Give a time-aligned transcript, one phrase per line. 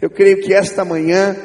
[0.00, 1.36] Eu creio que esta manhã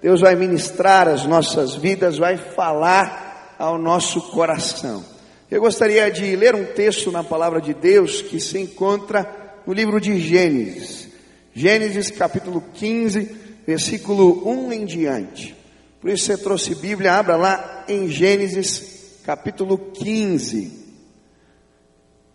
[0.00, 5.04] Deus vai ministrar as nossas vidas, vai falar ao nosso coração.
[5.50, 10.00] Eu gostaria de ler um texto na palavra de Deus que se encontra no livro
[10.00, 11.08] de Gênesis.
[11.52, 13.36] Gênesis capítulo 15,
[13.66, 15.54] versículo 1 em diante.
[16.00, 20.72] Por isso você trouxe Bíblia, abra lá em Gênesis capítulo 15.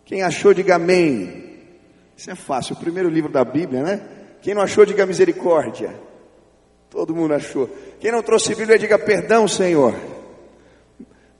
[0.04, 1.56] Quem achou, diga amém.
[2.16, 4.15] Isso é fácil, o primeiro livro da Bíblia, né?
[4.46, 5.92] Quem não achou, diga misericórdia.
[6.88, 7.68] Todo mundo achou.
[7.98, 9.92] Quem não trouxe Bíblia, diga perdão, Senhor.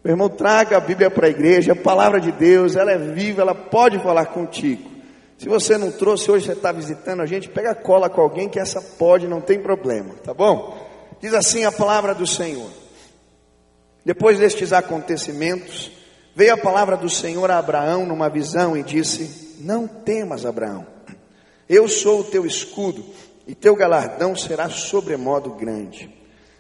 [0.02, 3.42] Meu irmão, traga a Bíblia para a igreja, a palavra de Deus, ela é viva,
[3.42, 4.90] ela pode falar contigo.
[5.38, 8.58] Se você não trouxe, hoje você está visitando a gente, pega cola com alguém que
[8.58, 10.76] essa pode, não tem problema, tá bom?
[11.20, 12.70] Diz assim a palavra do Senhor.
[14.04, 15.92] Depois destes acontecimentos,
[16.34, 20.95] veio a palavra do Senhor a Abraão numa visão e disse: Não temas, Abraão,
[21.68, 23.04] eu sou o teu escudo
[23.46, 26.14] e teu galardão será sobremodo grande.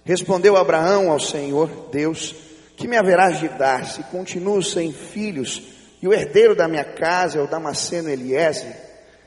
[0.04, 2.34] Respondeu Abraão ao Senhor Deus:
[2.76, 5.62] Que me haverás de dar se continuo sem filhos
[6.00, 8.76] e o herdeiro da minha casa é o Damasceno Eliezer?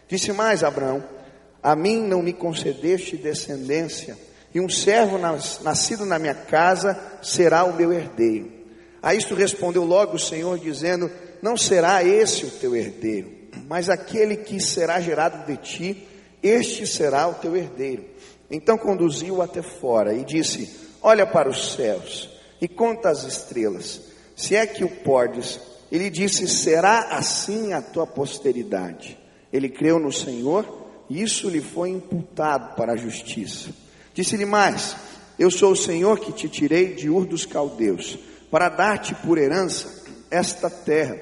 [0.08, 1.03] Disse mais Abraão:
[1.61, 4.17] A mim não me concedeste descendência
[4.53, 8.52] e um servo nascido na minha casa será o meu herdeiro.
[9.02, 13.31] A isto respondeu logo o Senhor, dizendo: Não será esse o teu herdeiro,
[13.69, 16.07] mas aquele que será gerado de ti,
[16.41, 18.03] este será o teu herdeiro.
[18.49, 22.27] Então conduziu-o até fora e disse: Olha para os céus
[22.59, 24.01] e conta as estrelas,
[24.35, 25.59] se é que o podes.
[25.91, 29.15] Ele disse: Será assim a tua posteridade.
[29.53, 33.69] Ele creu no Senhor e isso lhe foi imputado para a justiça.
[34.15, 34.95] Disse-lhe mais:
[35.37, 38.17] Eu sou o Senhor que te tirei de Ur dos Caldeus,
[38.49, 41.19] para dar-te por herança esta terra.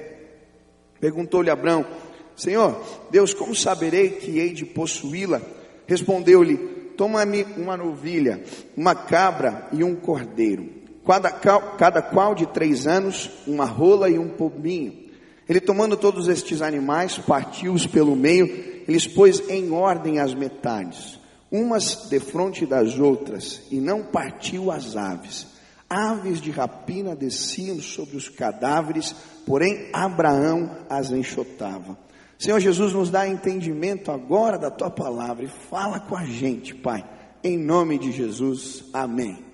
[0.98, 2.07] Perguntou-lhe Abraão:
[2.38, 5.42] Senhor, Deus, como saberei que hei de possuí-la?
[5.86, 6.56] Respondeu-lhe:
[6.96, 8.42] Toma-me uma novilha,
[8.74, 10.70] uma cabra e um cordeiro,
[11.06, 15.06] cada, cada qual de três anos, uma rola e um pombinho.
[15.46, 18.46] Ele tomando todos estes animais, partiu-os pelo meio,
[18.88, 21.18] eles pôs em ordem as metades
[21.50, 25.46] umas defronte das outras, e não partiu as aves.
[25.88, 29.14] Aves de rapina desciam sobre os cadáveres,
[29.46, 31.96] porém Abraão as enxotava.
[32.38, 37.04] Senhor Jesus, nos dá entendimento agora da tua palavra e fala com a gente, Pai,
[37.42, 39.44] em nome de Jesus, amém.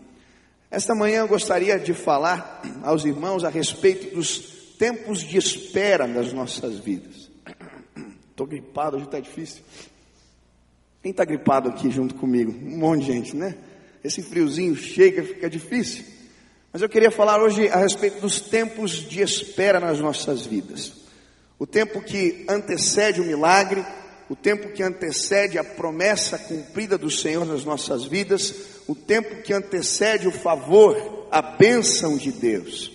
[0.71, 4.39] Esta manhã eu gostaria de falar aos irmãos a respeito dos
[4.79, 7.31] tempos de espera das nossas vidas.
[8.31, 9.63] Estou gripado, hoje está difícil.
[11.03, 12.53] Quem está gripado aqui junto comigo?
[12.53, 13.57] Um monte de gente, né?
[14.03, 16.05] Esse friozinho chega, fica difícil.
[16.71, 21.04] Mas eu queria falar hoje a respeito dos tempos de espera nas nossas vidas.
[21.59, 23.85] O tempo que antecede o milagre,
[24.29, 28.55] o tempo que antecede a promessa cumprida do Senhor nas nossas vidas,
[28.87, 32.91] o tempo que antecede o favor, a bênção de Deus.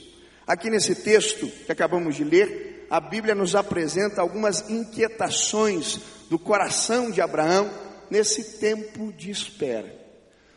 [0.45, 5.99] Aqui nesse texto que acabamos de ler, a Bíblia nos apresenta algumas inquietações
[6.29, 7.69] do coração de Abraão
[8.09, 9.95] nesse tempo de espera.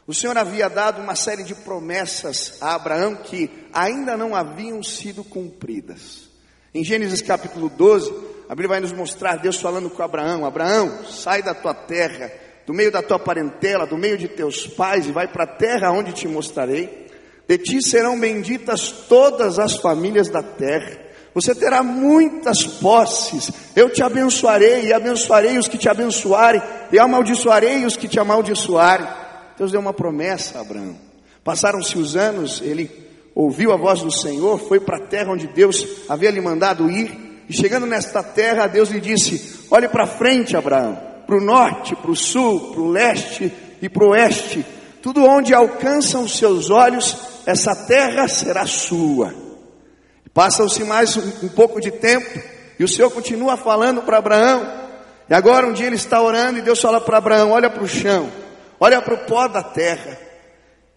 [0.06, 5.22] O Senhor havia dado uma série de promessas a Abraão que ainda não haviam sido
[5.22, 6.31] cumpridas.
[6.74, 8.10] Em Gênesis capítulo 12,
[8.48, 12.32] a Bíblia vai nos mostrar Deus falando com Abraão: Abraão, sai da tua terra,
[12.66, 15.92] do meio da tua parentela, do meio de teus pais, e vai para a terra
[15.92, 17.08] onde te mostrarei.
[17.46, 20.98] De ti serão benditas todas as famílias da terra.
[21.34, 23.50] Você terá muitas posses.
[23.76, 29.06] Eu te abençoarei e abençoarei os que te abençoarem, e amaldiçoarei os que te amaldiçoarem.
[29.58, 30.96] Deus deu uma promessa a Abraão.
[31.44, 33.01] Passaram-se os anos, ele
[33.34, 37.44] ouviu a voz do Senhor, foi para a terra onde Deus havia lhe mandado ir,
[37.48, 42.10] e chegando nesta terra, Deus lhe disse: Olhe para frente, Abraão, para o norte, para
[42.10, 44.64] o sul, para o leste e para o oeste,
[45.02, 49.34] tudo onde alcançam os seus olhos, essa terra será sua.
[50.32, 52.40] Passam-se mais um, um pouco de tempo
[52.78, 54.82] e o Senhor continua falando para Abraão.
[55.28, 57.88] E agora um dia ele está orando e Deus fala para Abraão: olha para o
[57.88, 58.30] chão,
[58.80, 60.18] olha para o pó da terra.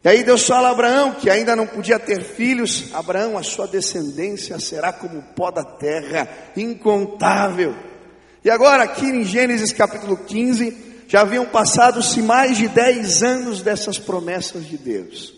[0.06, 2.94] E aí Deus fala a Abraão que ainda não podia ter filhos.
[2.94, 7.76] Abraão, a sua descendência será como o pó da terra, incontável.
[8.44, 13.98] E agora aqui em Gênesis capítulo 15, já haviam passado-se mais de 10 anos dessas
[13.98, 15.34] promessas de Deus.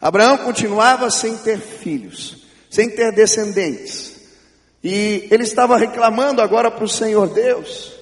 [0.00, 4.14] Abraão continuava sem ter filhos sem ter descendentes.
[4.84, 7.92] E ele estava reclamando agora para o Senhor Deus: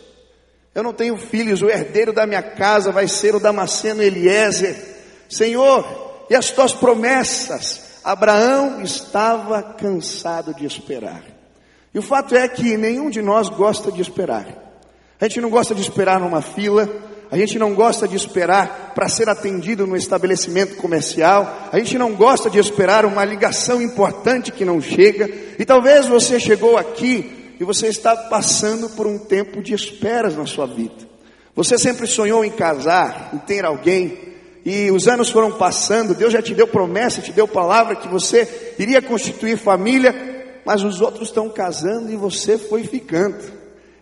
[0.74, 4.94] Eu não tenho filhos, o herdeiro da minha casa vai ser o Damasceno Eliezer.
[5.28, 5.84] Senhor,
[6.28, 7.82] e as tuas promessas?
[8.04, 11.22] Abraão estava cansado de esperar.
[11.94, 14.46] E o fato é que nenhum de nós gosta de esperar.
[15.20, 16.88] A gente não gosta de esperar numa fila,
[17.30, 22.14] a gente não gosta de esperar para ser atendido no estabelecimento comercial, a gente não
[22.14, 27.64] gosta de esperar uma ligação importante que não chega, e talvez você chegou aqui e
[27.64, 31.08] você está passando por um tempo de esperas na sua vida.
[31.54, 34.33] Você sempre sonhou em casar, em ter alguém,
[34.64, 38.75] e os anos foram passando, Deus já te deu promessa, te deu palavra que você
[38.78, 43.37] iria constituir família, mas os outros estão casando e você foi ficando.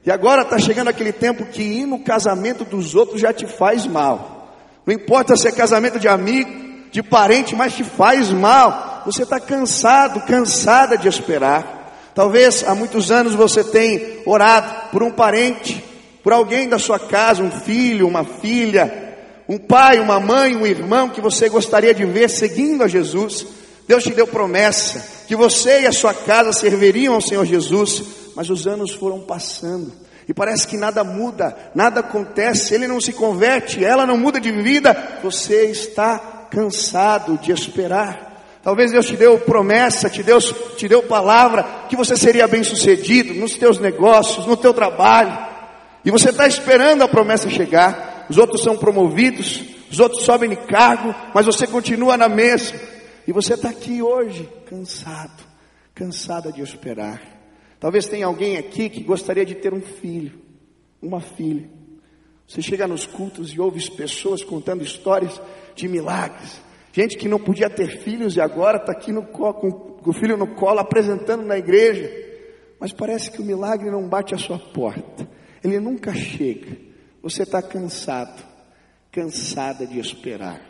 [0.07, 3.87] E agora está chegando aquele tempo que ir no casamento dos outros já te faz
[3.87, 4.57] mal.
[4.87, 6.51] Não importa se é casamento de amigo,
[6.93, 9.03] de parente, mas te faz mal.
[9.05, 12.11] Você está cansado, cansada de esperar.
[12.15, 15.83] Talvez há muitos anos você tenha orado por um parente,
[16.23, 19.12] por alguém da sua casa, um filho, uma filha,
[19.49, 23.47] um pai, uma mãe, um irmão que você gostaria de ver seguindo a Jesus.
[23.87, 28.03] Deus te deu promessa que você e a sua casa serviriam ao Senhor Jesus,
[28.37, 29.93] mas os anos foram passando.
[30.29, 34.53] E parece que nada muda, nada acontece, ele não se converte, ela não muda de
[34.53, 38.31] vida, você está cansado de esperar.
[38.63, 43.35] Talvez Deus te deu promessa, te deu, te deu palavra, que você seria bem sucedido
[43.35, 45.37] nos teus negócios, no teu trabalho.
[46.05, 48.12] E você está esperando a promessa chegar.
[48.29, 52.79] Os outros são promovidos, os outros sobem de cargo, mas você continua na mesma.
[53.27, 55.43] E você está aqui hoje, cansado,
[55.95, 57.23] cansada de esperar.
[57.79, 60.41] Talvez tenha alguém aqui que gostaria de ter um filho,
[61.01, 61.69] uma filha.
[62.47, 65.41] Você chega nos cultos e ouve pessoas contando histórias
[65.75, 66.61] de milagres.
[66.93, 70.55] Gente que não podia ter filhos e agora está aqui no, com o filho no
[70.55, 72.11] colo apresentando na igreja.
[72.79, 75.27] Mas parece que o milagre não bate a sua porta
[75.63, 76.77] ele nunca chega.
[77.23, 78.43] Você está cansado,
[79.13, 80.61] cansada de esperar.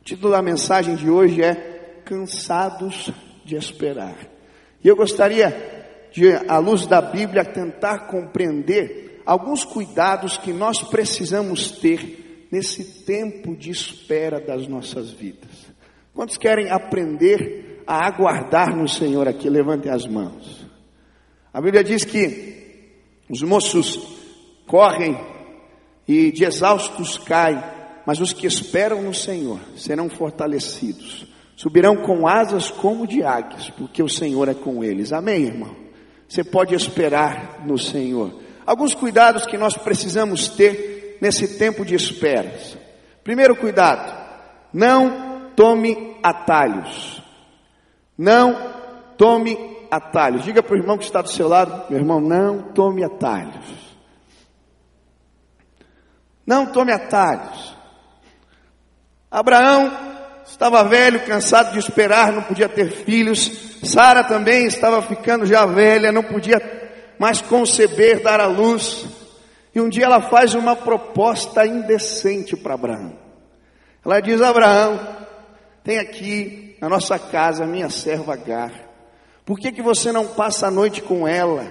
[0.00, 3.12] O título da mensagem de hoje é Cansados
[3.44, 4.16] de Esperar.
[4.82, 11.70] E eu gostaria de, à luz da Bíblia, tentar compreender alguns cuidados que nós precisamos
[11.72, 15.50] ter nesse tempo de espera das nossas vidas.
[16.14, 19.50] Quantos querem aprender a aguardar no Senhor aqui?
[19.50, 20.66] Levantem as mãos.
[21.52, 22.94] A Bíblia diz que
[23.28, 24.00] os moços
[24.66, 25.39] correm
[26.06, 27.62] e de exaustos caem,
[28.06, 31.26] mas os que esperam no Senhor serão fortalecidos,
[31.56, 35.12] subirão com asas como de águias, porque o Senhor é com eles.
[35.12, 35.76] Amém, irmão?
[36.28, 38.34] Você pode esperar no Senhor.
[38.64, 42.78] Alguns cuidados que nós precisamos ter nesse tempo de esperas.
[43.22, 44.12] Primeiro cuidado,
[44.72, 47.22] não tome atalhos.
[48.16, 48.72] Não
[49.16, 49.58] tome
[49.90, 50.44] atalhos.
[50.44, 53.79] Diga para o irmão que está do seu lado, meu irmão, não tome atalhos.
[56.50, 57.76] Não tome atalhos.
[59.30, 59.88] Abraão
[60.44, 63.78] estava velho, cansado de esperar, não podia ter filhos.
[63.84, 66.60] Sara também estava ficando já velha, não podia
[67.20, 69.06] mais conceber, dar à luz.
[69.72, 73.16] E um dia ela faz uma proposta indecente para Abraão.
[74.04, 74.98] Ela diz: Abraão,
[75.84, 78.72] tem aqui na nossa casa minha serva Agar.
[79.46, 81.70] Por que, que você não passa a noite com ela?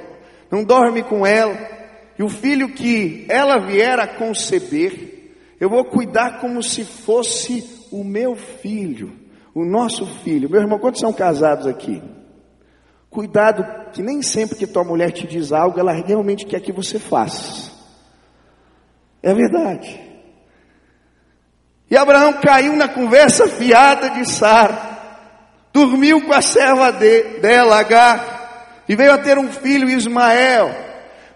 [0.49, 1.78] Não dorme com ela?
[2.19, 8.03] E o filho que ela vier a conceber, eu vou cuidar como se fosse o
[8.03, 9.17] meu filho,
[9.55, 10.49] o nosso filho.
[10.49, 12.03] Meu irmão, quantos são casados aqui?
[13.09, 16.99] Cuidado, que nem sempre que tua mulher te diz algo, ela realmente quer que você
[16.99, 17.71] faça.
[19.23, 19.97] É verdade.
[21.89, 24.77] E Abraão caiu na conversa fiada de Sara,
[25.71, 30.88] dormiu com a serva de, dela, Agar, e veio a ter um filho, Ismael.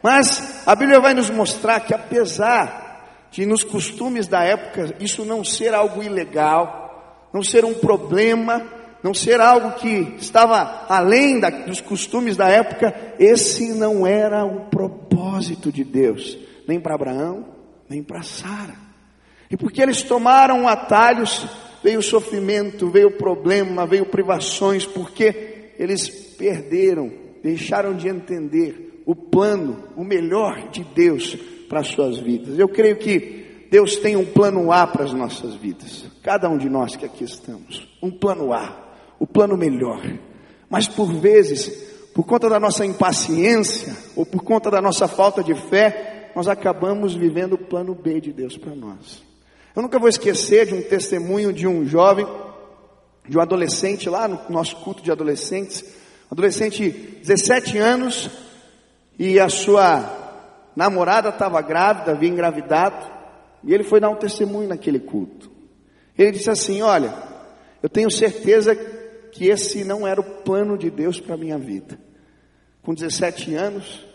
[0.04, 5.46] Mas a Bíblia vai nos mostrar que apesar de nos costumes da época isso não
[5.46, 8.62] ser algo ilegal, não ser um problema,
[9.02, 14.66] não ser algo que estava além da, dos costumes da época, esse não era o
[14.66, 17.48] propósito de Deus, nem para Abraão,
[17.88, 18.76] nem para Sara.
[19.50, 21.48] E porque eles tomaram atalhos,
[21.82, 27.10] veio sofrimento, veio problema, veio privações, porque eles perderam,
[27.42, 31.36] deixaram de entender o plano, o melhor de Deus
[31.68, 32.58] para as suas vidas.
[32.58, 36.06] Eu creio que Deus tem um plano A para as nossas vidas.
[36.22, 37.88] Cada um de nós que aqui estamos.
[38.02, 40.02] Um plano A, o plano melhor.
[40.70, 41.70] Mas por vezes,
[42.14, 47.16] por conta da nossa impaciência ou por conta da nossa falta de fé, nós acabamos
[47.16, 49.24] vivendo o plano B de Deus para nós.
[49.76, 52.28] Eu nunca vou esquecer de um testemunho de um jovem,
[53.28, 55.84] de um adolescente lá no nosso culto de adolescentes,
[56.30, 58.30] adolescente 17 anos,
[59.18, 60.24] e a sua
[60.76, 63.12] namorada estava grávida, havia engravidado,
[63.64, 65.52] e ele foi dar um testemunho naquele culto.
[66.18, 67.14] Ele disse assim: Olha,
[67.82, 68.76] eu tenho certeza
[69.32, 71.98] que esse não era o plano de Deus para a minha vida.
[72.82, 74.06] Com 17 anos,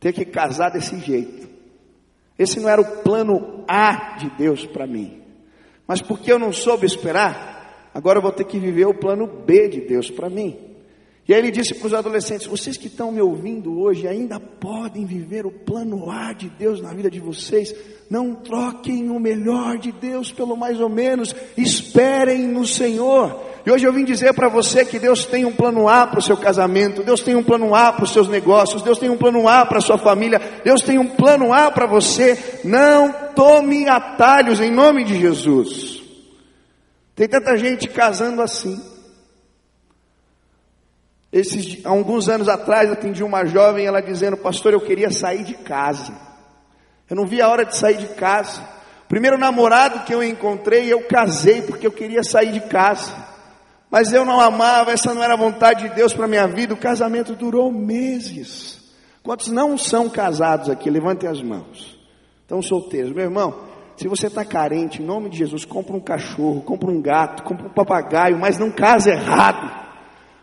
[0.00, 1.48] ter que casar desse jeito.
[2.38, 5.22] Esse não era o plano A de Deus para mim.
[5.86, 9.68] Mas porque eu não soube esperar, agora eu vou ter que viver o plano B
[9.68, 10.71] de Deus para mim.
[11.28, 15.04] E aí ele disse para os adolescentes: vocês que estão me ouvindo hoje ainda podem
[15.04, 17.74] viver o plano A de Deus na vida de vocês.
[18.10, 23.52] Não troquem o melhor de Deus pelo mais ou menos, esperem no Senhor.
[23.64, 26.22] E hoje eu vim dizer para você que Deus tem um plano A para o
[26.22, 29.48] seu casamento, Deus tem um plano A para os seus negócios, Deus tem um plano
[29.48, 32.36] A para a sua família, Deus tem um plano A para você.
[32.64, 36.02] Não tome atalhos em nome de Jesus.
[37.14, 38.91] Tem tanta gente casando assim.
[41.32, 46.12] Esses, alguns anos atrás atendi uma jovem, ela dizendo, pastor, eu queria sair de casa.
[47.08, 48.62] Eu não vi a hora de sair de casa.
[49.08, 53.14] Primeiro namorado que eu encontrei, eu casei porque eu queria sair de casa.
[53.90, 56.74] Mas eu não amava, essa não era a vontade de Deus para minha vida.
[56.74, 58.80] O casamento durou meses.
[59.22, 60.90] Quantos não são casados aqui?
[60.90, 61.98] Levantem as mãos.
[62.42, 63.12] Estão solteiros.
[63.12, 67.00] Meu irmão, se você está carente, em nome de Jesus, compra um cachorro, compra um
[67.00, 69.82] gato, compra um papagaio, mas não case errado.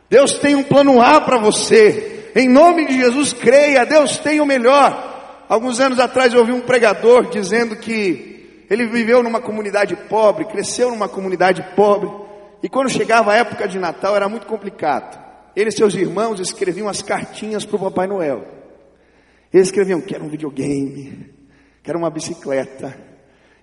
[0.10, 2.32] Deus tem um plano A para você.
[2.36, 5.46] Em nome de Jesus, creia, Deus tem o melhor.
[5.48, 10.90] Alguns anos atrás eu ouvi um pregador dizendo que ele viveu numa comunidade pobre, cresceu
[10.90, 12.10] numa comunidade pobre,
[12.62, 15.20] e quando chegava a época de Natal era muito complicado.
[15.56, 18.46] Ele e seus irmãos escreviam as cartinhas para o Papai Noel.
[19.52, 21.34] Eles escreviam: quero um videogame,
[21.84, 22.96] quero uma bicicleta.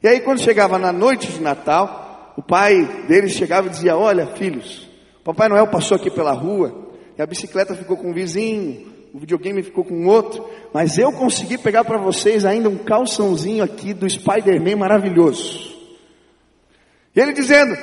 [0.02, 4.26] E aí, quando chegava na noite de Natal, o pai deles chegava e dizia: Olha,
[4.26, 4.85] filhos,
[5.26, 6.86] Papai Noel passou aqui pela rua
[7.18, 11.58] e a bicicleta ficou com um vizinho, o videogame ficou com outro, mas eu consegui
[11.58, 15.74] pegar para vocês ainda um calçãozinho aqui do Spider-Man maravilhoso.
[17.12, 17.76] E ele dizendo: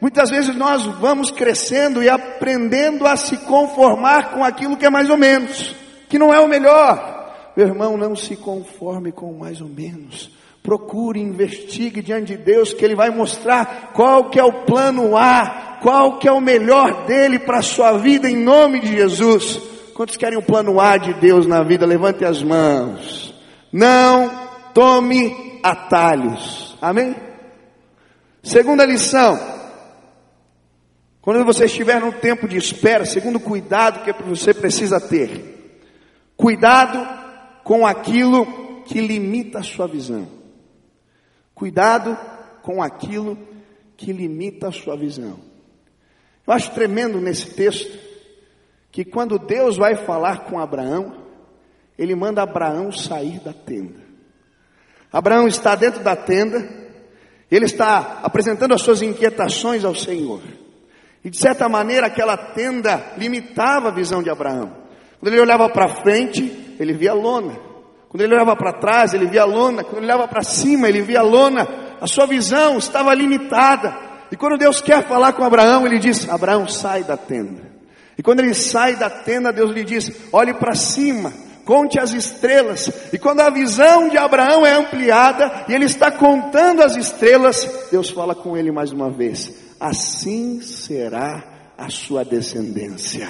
[0.00, 5.10] muitas vezes nós vamos crescendo e aprendendo a se conformar com aquilo que é mais
[5.10, 5.74] ou menos,
[6.08, 7.50] que não é o melhor.
[7.56, 10.35] Meu irmão, não se conforme com mais ou menos.
[10.66, 15.78] Procure, investigue diante de Deus, que Ele vai mostrar qual que é o plano A,
[15.80, 19.60] qual que é o melhor dele para a sua vida em nome de Jesus.
[19.94, 21.86] Quantos querem o plano A de Deus na vida?
[21.86, 23.32] Levante as mãos.
[23.72, 24.28] Não
[24.74, 26.76] tome atalhos.
[26.82, 27.14] Amém?
[28.42, 29.38] Segunda lição.
[31.22, 35.78] Quando você estiver num tempo de espera, segundo cuidado que você precisa ter.
[36.36, 37.06] Cuidado
[37.62, 40.35] com aquilo que limita a sua visão.
[41.56, 42.18] Cuidado
[42.60, 43.38] com aquilo
[43.96, 45.40] que limita a sua visão.
[46.46, 47.98] Eu acho tremendo nesse texto
[48.92, 51.16] que quando Deus vai falar com Abraão,
[51.98, 54.04] ele manda Abraão sair da tenda.
[55.10, 56.58] Abraão está dentro da tenda,
[57.50, 60.42] ele está apresentando as suas inquietações ao Senhor.
[61.24, 64.76] E de certa maneira aquela tenda limitava a visão de Abraão.
[65.18, 67.58] Quando ele olhava para frente, ele via lona.
[68.08, 69.82] Quando ele olhava para trás, ele via lona.
[69.84, 71.68] Quando ele olhava para cima, ele via lona.
[72.00, 73.96] A sua visão estava limitada.
[74.30, 77.62] E quando Deus quer falar com Abraão, ele diz: Abraão, sai da tenda.
[78.18, 81.32] E quando ele sai da tenda, Deus lhe diz: olhe para cima,
[81.64, 82.90] conte as estrelas.
[83.12, 88.10] E quando a visão de Abraão é ampliada e ele está contando as estrelas, Deus
[88.10, 91.44] fala com ele mais uma vez: assim será
[91.76, 93.28] a sua descendência.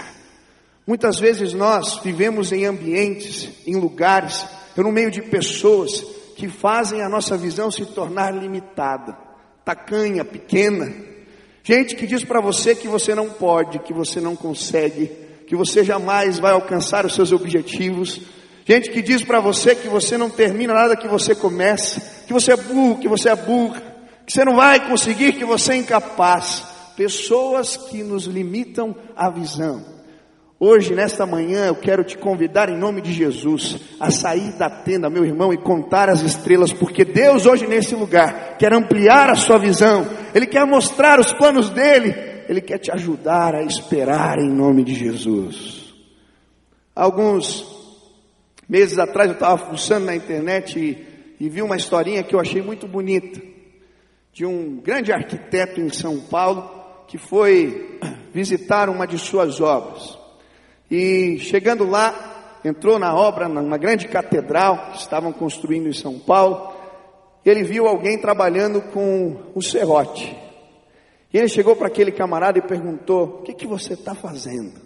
[0.86, 4.46] Muitas vezes nós vivemos em ambientes, em lugares,
[4.82, 6.00] no meio de pessoas
[6.36, 9.26] que fazem a nossa visão se tornar limitada
[9.66, 10.94] tacanha, pequena.
[11.64, 15.10] Gente que diz para você que você não pode, que você não consegue,
[15.48, 18.20] que você jamais vai alcançar os seus objetivos.
[18.64, 22.52] Gente que diz para você que você não termina nada que você começa, que você
[22.52, 23.82] é burro, que você é burra,
[24.24, 26.64] que você não vai conseguir, que você é incapaz.
[26.96, 29.95] Pessoas que nos limitam a visão.
[30.58, 35.10] Hoje, nesta manhã, eu quero te convidar em nome de Jesus a sair da tenda,
[35.10, 39.58] meu irmão, e contar as estrelas, porque Deus hoje nesse lugar quer ampliar a sua
[39.58, 42.14] visão, Ele quer mostrar os planos dEle,
[42.48, 45.94] Ele quer te ajudar a esperar em nome de Jesus.
[46.94, 47.66] Alguns
[48.66, 51.06] meses atrás eu estava fuçando na internet e,
[51.38, 53.42] e vi uma historinha que eu achei muito bonita,
[54.32, 56.70] de um grande arquiteto em São Paulo
[57.06, 57.98] que foi
[58.32, 60.24] visitar uma de suas obras.
[60.90, 66.74] E chegando lá, entrou na obra, numa grande catedral que estavam construindo em São Paulo.
[67.44, 70.36] Ele viu alguém trabalhando com o serrote.
[71.32, 74.80] E ele chegou para aquele camarada e perguntou: O que, que você está fazendo?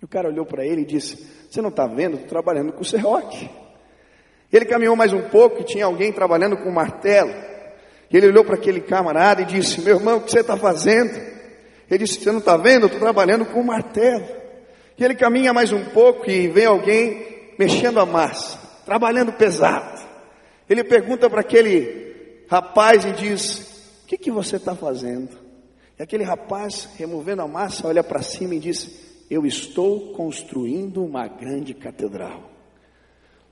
[0.00, 2.14] E o cara olhou para ele e disse: Você não está vendo?
[2.14, 3.50] Estou trabalhando com o serrote.
[4.52, 7.32] Ele caminhou mais um pouco e tinha alguém trabalhando com o martelo.
[8.12, 11.18] Ele olhou para aquele camarada e disse: Meu irmão, o que você está fazendo?
[11.90, 12.86] Ele disse: Você não está vendo?
[12.86, 14.43] Estou trabalhando com o martelo.
[14.96, 20.02] E ele caminha mais um pouco e vem alguém mexendo a massa, trabalhando pesado.
[20.68, 25.36] Ele pergunta para aquele rapaz e diz: O que, que você está fazendo?
[25.98, 31.26] E aquele rapaz, removendo a massa, olha para cima e diz: Eu estou construindo uma
[31.26, 32.50] grande catedral.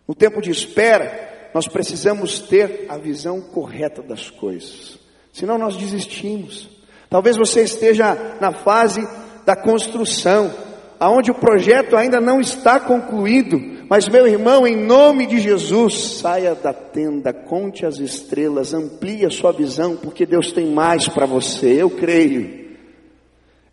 [0.06, 4.98] No tempo de espera, nós precisamos ter a visão correta das coisas,
[5.32, 6.68] senão nós desistimos.
[7.10, 9.06] Talvez você esteja na fase
[9.44, 10.50] da construção,
[11.02, 16.54] aonde o projeto ainda não está concluído, mas meu irmão, em nome de Jesus, saia
[16.54, 21.82] da tenda, conte as estrelas, amplie a sua visão, porque Deus tem mais para você,
[21.82, 22.68] eu creio.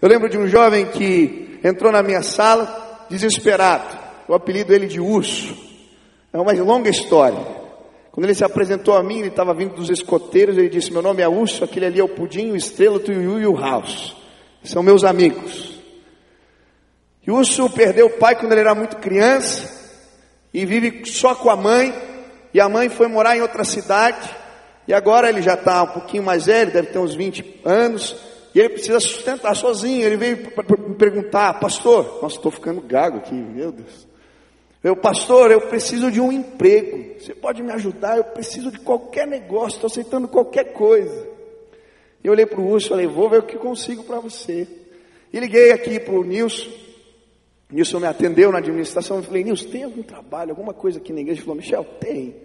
[0.02, 3.96] Eu lembro de um jovem que entrou na minha sala desesperado,
[4.28, 5.56] eu apelido ele de urso,
[6.34, 7.60] é uma longa história.
[8.12, 11.22] Quando ele se apresentou a mim, ele estava vindo dos escoteiros, ele disse: Meu nome
[11.22, 14.16] é Urso, aquele ali é o Pudim, o Estrela, o Tuiu e o House.
[14.64, 15.69] São meus amigos.
[17.30, 19.72] E Urso perdeu o pai quando ele era muito criança
[20.52, 21.94] e vive só com a mãe.
[22.52, 24.28] E a mãe foi morar em outra cidade.
[24.88, 28.16] E agora ele já está um pouquinho mais velho, deve ter uns 20 anos.
[28.56, 30.04] E ele precisa sustentar sozinho.
[30.04, 34.08] Ele veio me perguntar, pastor, nossa, estou ficando gago aqui, meu Deus.
[34.84, 37.14] Meu pastor, eu preciso de um emprego.
[37.20, 38.18] Você pode me ajudar?
[38.18, 41.28] Eu preciso de qualquer negócio, estou aceitando qualquer coisa.
[42.24, 44.68] Eu olhei para o Urso e falei, vou ver o que consigo para você.
[45.32, 46.89] E liguei aqui para o Nilson.
[47.72, 49.18] Nilson me atendeu na administração.
[49.18, 51.40] Eu falei, Nilson, tem algum trabalho, alguma coisa aqui na igreja?
[51.40, 52.36] Ele falou, Michel, tem,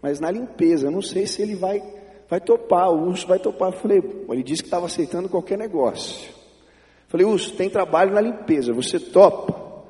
[0.00, 0.90] mas na limpeza.
[0.90, 1.82] Não sei se ele vai,
[2.28, 3.72] vai topar, o Urso vai topar.
[3.72, 6.28] Eu falei, ele disse que estava aceitando qualquer negócio.
[6.28, 9.84] Eu falei, Urso, tem trabalho na limpeza, você topa?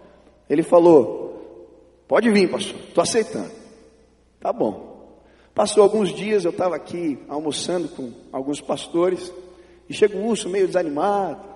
[0.49, 3.51] Ele falou, pode vir, pastor, estou aceitando.
[4.41, 4.89] Tá bom.
[5.55, 9.33] Passou alguns dias, eu estava aqui almoçando com alguns pastores,
[9.89, 11.48] e chega o urso meio desanimado.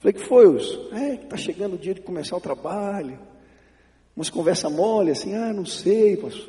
[0.00, 0.88] Falei, que foi, urso?
[0.92, 3.18] É, está chegando o dia de começar o trabalho.
[4.16, 6.48] Umas conversa mole, assim, ah, não sei, pastor.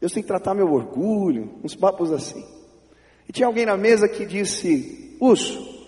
[0.00, 2.44] Deus tem que tratar meu orgulho, uns papos assim.
[3.28, 5.84] E tinha alguém na mesa que disse, urso,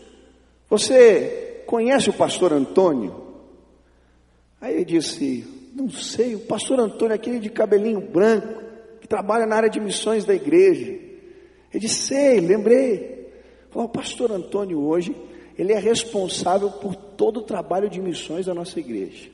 [0.69, 3.15] você conhece o pastor Antônio?
[4.61, 8.61] Aí ele disse, não sei, o pastor Antônio, aquele de cabelinho branco,
[9.01, 10.91] que trabalha na área de missões da igreja.
[11.73, 13.31] Ele disse, sei, lembrei.
[13.71, 15.17] Falou, o pastor Antônio hoje
[15.59, 19.31] ele é responsável por todo o trabalho de missões da nossa igreja.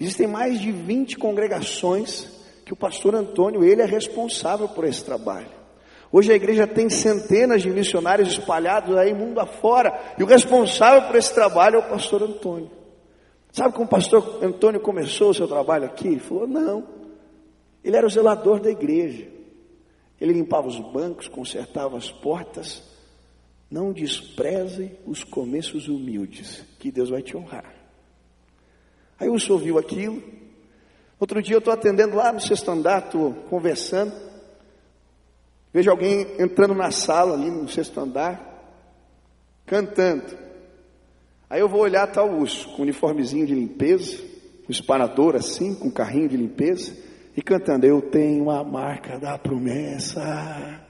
[0.00, 2.26] Existem mais de 20 congregações
[2.64, 5.60] que o pastor Antônio, ele é responsável por esse trabalho.
[6.12, 11.16] Hoje a igreja tem centenas de missionários espalhados aí mundo afora, e o responsável por
[11.16, 12.70] esse trabalho é o pastor Antônio.
[13.52, 16.08] Sabe como o pastor Antônio começou o seu trabalho aqui?
[16.08, 16.84] Ele falou: não,
[17.84, 19.26] ele era o zelador da igreja.
[20.20, 22.82] Ele limpava os bancos, consertava as portas,
[23.70, 27.72] não despreze os começos humildes, que Deus vai te honrar.
[29.18, 30.22] Aí o senhor ouviu aquilo.
[31.20, 33.10] Outro dia eu estou atendendo lá no sexto andar,
[33.48, 34.12] conversando.
[35.72, 38.64] Vejo alguém entrando na sala ali no sexto andar,
[39.66, 40.36] cantando.
[41.48, 44.22] Aí eu vou olhar tal tá urso, com uniformezinho de limpeza,
[44.64, 46.96] com esparador assim, com carrinho de limpeza,
[47.36, 50.80] e cantando: Eu tenho a marca da promessa.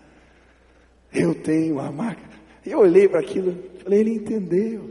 [1.13, 2.30] Eu tenho a marca.
[2.65, 4.91] Eu olhei para aquilo, falei, ele entendeu.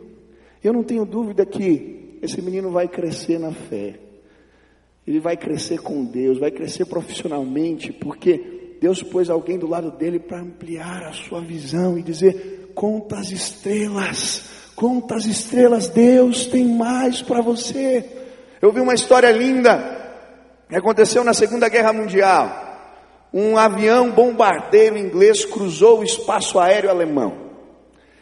[0.64, 3.96] Eu não tenho dúvida que esse menino vai crescer na fé.
[5.08, 10.20] Ele vai crescer com Deus, vai crescer profissionalmente, porque Deus pôs alguém do lado dele
[10.20, 16.66] para ampliar a sua visão e dizer: conta as estrelas, conta as estrelas, Deus tem
[16.66, 18.06] mais para você.
[18.62, 19.98] Eu vi uma história linda
[20.68, 22.68] que aconteceu na Segunda Guerra Mundial.
[23.34, 27.49] Um avião bombardeiro inglês cruzou o espaço aéreo alemão.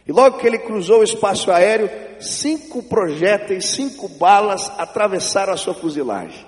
[0.07, 1.89] E logo que ele cruzou o espaço aéreo,
[2.19, 6.45] cinco projéteis, cinco balas atravessaram a sua fuzilagem.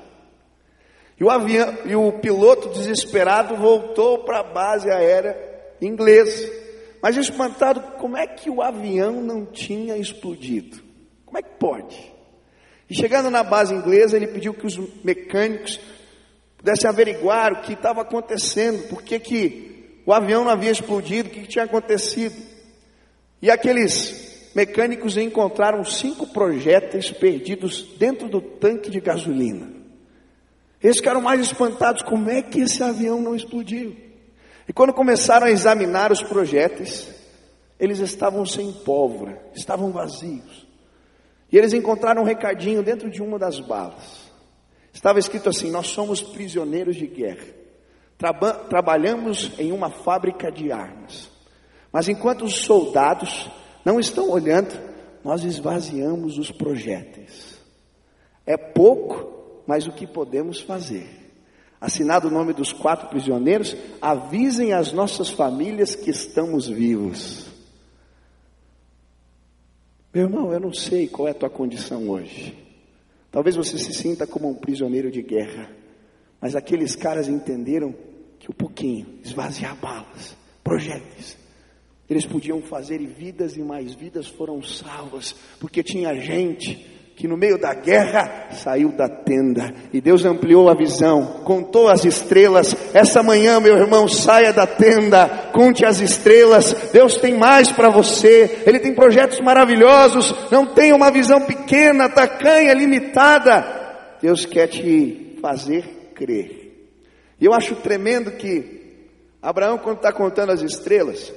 [1.19, 5.37] E o, avião, e o piloto desesperado voltou para a base aérea
[5.81, 6.49] inglesa.
[7.01, 10.81] Mas espantado, como é que o avião não tinha explodido?
[11.25, 12.13] Como é que pode?
[12.89, 15.79] E chegando na base inglesa, ele pediu que os mecânicos
[16.57, 21.31] pudessem averiguar o que estava acontecendo, por que, que o avião não havia explodido, o
[21.31, 22.48] que, que tinha acontecido.
[23.41, 29.69] E aqueles mecânicos encontraram cinco projéteis perdidos dentro do tanque de gasolina.
[30.81, 33.95] Eles ficaram mais espantados, como é que esse avião não explodiu?
[34.67, 37.09] E quando começaram a examinar os projéteis,
[37.79, 40.67] eles estavam sem pólvora, estavam vazios.
[41.51, 44.29] E eles encontraram um recadinho dentro de uma das balas.
[44.93, 47.45] Estava escrito assim: Nós somos prisioneiros de guerra.
[48.17, 51.29] Traba trabalhamos em uma fábrica de armas.
[51.91, 53.49] Mas enquanto os soldados
[53.83, 54.77] não estão olhando,
[55.23, 57.59] nós esvaziamos os projéteis.
[58.45, 61.19] É pouco, mas o que podemos fazer?
[61.79, 67.47] assinado o nome dos quatro prisioneiros, avisem as nossas famílias que estamos vivos.
[70.13, 72.57] Meu irmão, eu não sei qual é a tua condição hoje.
[73.31, 75.69] Talvez você se sinta como um prisioneiro de guerra,
[76.41, 77.93] mas aqueles caras entenderam
[78.39, 81.37] que o pouquinho, esvaziar balas, projéteis,
[82.09, 87.35] eles podiam fazer e vidas e mais vidas foram salvas, porque tinha gente que no
[87.35, 92.73] meio da guerra saiu da tenda e Deus ampliou a visão, contou as estrelas.
[92.93, 96.73] Essa manhã, meu irmão, saia da tenda, conte as estrelas.
[96.93, 100.33] Deus tem mais para você, Ele tem projetos maravilhosos.
[100.49, 104.17] Não tenha uma visão pequena, tacanha, limitada.
[104.21, 105.83] Deus quer te fazer
[106.15, 106.87] crer.
[107.39, 108.79] E eu acho tremendo que
[109.41, 111.33] Abraão, quando está contando as estrelas,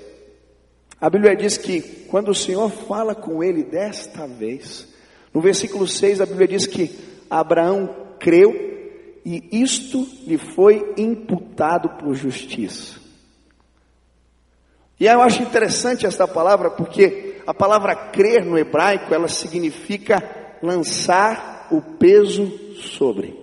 [1.03, 4.87] a Bíblia diz que quando o Senhor fala com ele desta vez,
[5.35, 6.97] no versículo 6 a Bíblia diz que
[7.29, 8.53] Abraão creu
[9.25, 13.01] e isto lhe foi imputado por justiça.
[15.01, 20.23] E eu acho interessante esta palavra porque a palavra crer no hebraico ela significa
[20.63, 23.37] lançar o peso sobre.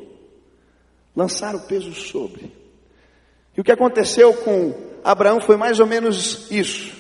[1.14, 2.54] Lançar o peso sobre.
[3.58, 6.99] E o que aconteceu com Abraão foi mais ou menos isso.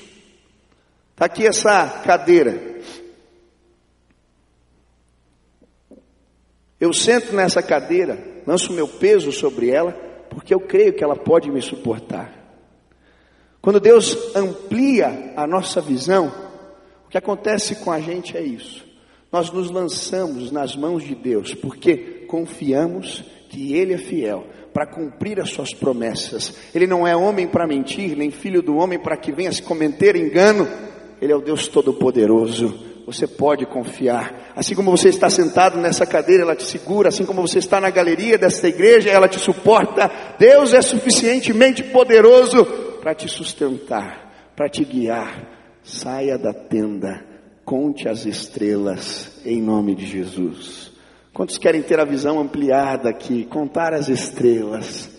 [1.20, 2.80] Está aqui essa cadeira.
[6.80, 9.92] Eu sento nessa cadeira, lanço meu peso sobre ela,
[10.30, 12.34] porque eu creio que ela pode me suportar.
[13.62, 16.32] Quando Deus amplia a nossa visão,
[17.06, 18.86] o que acontece com a gente é isso.
[19.30, 25.42] Nós nos lançamos nas mãos de Deus, porque confiamos que Ele é fiel para cumprir
[25.42, 26.56] as suas promessas.
[26.74, 30.16] Ele não é homem para mentir, nem filho do homem para que venha se cometer
[30.16, 30.66] engano.
[31.22, 34.52] Ele é o Deus Todo-Poderoso você pode confiar.
[34.56, 37.10] Assim como você está sentado nessa cadeira, ela te segura.
[37.10, 40.12] Assim como você está na galeria desta igreja, ela te suporta.
[40.38, 42.64] Deus é suficientemente poderoso
[43.02, 45.48] para te sustentar, para te guiar.
[45.82, 47.26] Saia da tenda,
[47.66, 50.92] conte as estrelas, em nome de Jesus.
[51.34, 53.44] Quantos querem ter a visão ampliada aqui?
[53.46, 55.10] Contar as estrelas.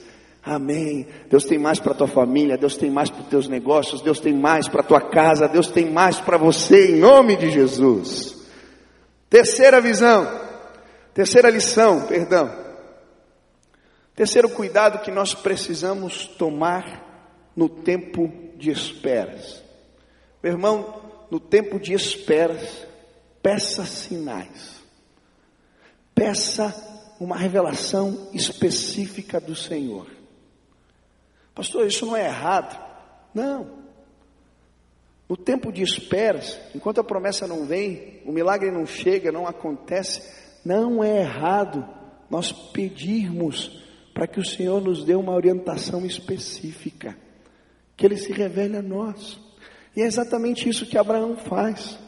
[0.43, 1.07] Amém.
[1.29, 4.33] Deus tem mais para tua família, Deus tem mais para os teus negócios, Deus tem
[4.33, 8.41] mais para tua casa, Deus tem mais para você em nome de Jesus.
[9.29, 10.27] Terceira visão,
[11.13, 12.51] terceira lição, perdão.
[14.15, 17.07] Terceiro cuidado que nós precisamos tomar
[17.55, 19.63] no tempo de esperas.
[20.43, 22.87] Meu irmão, no tempo de esperas,
[23.43, 24.81] peça sinais.
[26.15, 26.75] Peça
[27.21, 30.20] uma revelação específica do Senhor.
[31.61, 32.75] Pastor, isso não é errado.
[33.35, 33.69] Não.
[35.29, 40.23] No tempo de esperas, enquanto a promessa não vem, o milagre não chega, não acontece,
[40.65, 41.87] não é errado
[42.31, 47.15] nós pedirmos para que o Senhor nos dê uma orientação específica,
[47.95, 49.39] que Ele se revele a nós.
[49.95, 51.99] E é exatamente isso que Abraão faz.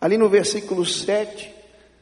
[0.00, 1.54] Ali no versículo 7,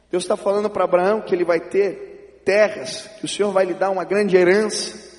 [0.09, 3.73] Deus está falando para Abraão que ele vai ter terras, que o Senhor vai lhe
[3.73, 5.14] dar uma grande herança.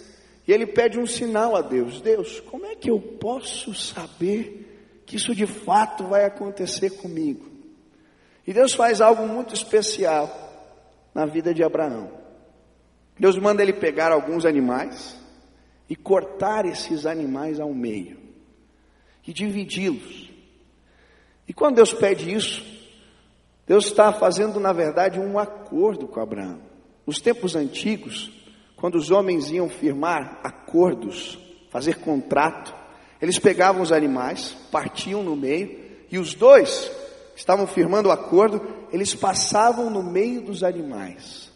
[0.47, 5.17] E ele pede um sinal a Deus: Deus, como é que eu posso saber que
[5.17, 7.51] isso de fato vai acontecer comigo?
[8.47, 10.31] E Deus faz algo muito especial
[11.13, 12.11] na vida de Abraão.
[13.19, 15.19] Deus manda ele pegar alguns animais
[15.89, 18.19] e cortar esses animais ao meio
[19.27, 20.31] e dividi-los.
[21.49, 22.65] E quando Deus pede isso,
[23.67, 26.61] Deus está fazendo, na verdade, um acordo com Abraão.
[27.05, 28.31] Os tempos antigos,
[28.77, 31.39] quando os homens iam firmar acordos,
[31.71, 32.75] fazer contrato,
[33.21, 36.91] eles pegavam os animais, partiam no meio, e os dois
[37.35, 38.61] estavam firmando o acordo,
[38.93, 41.51] eles passavam no meio dos animais.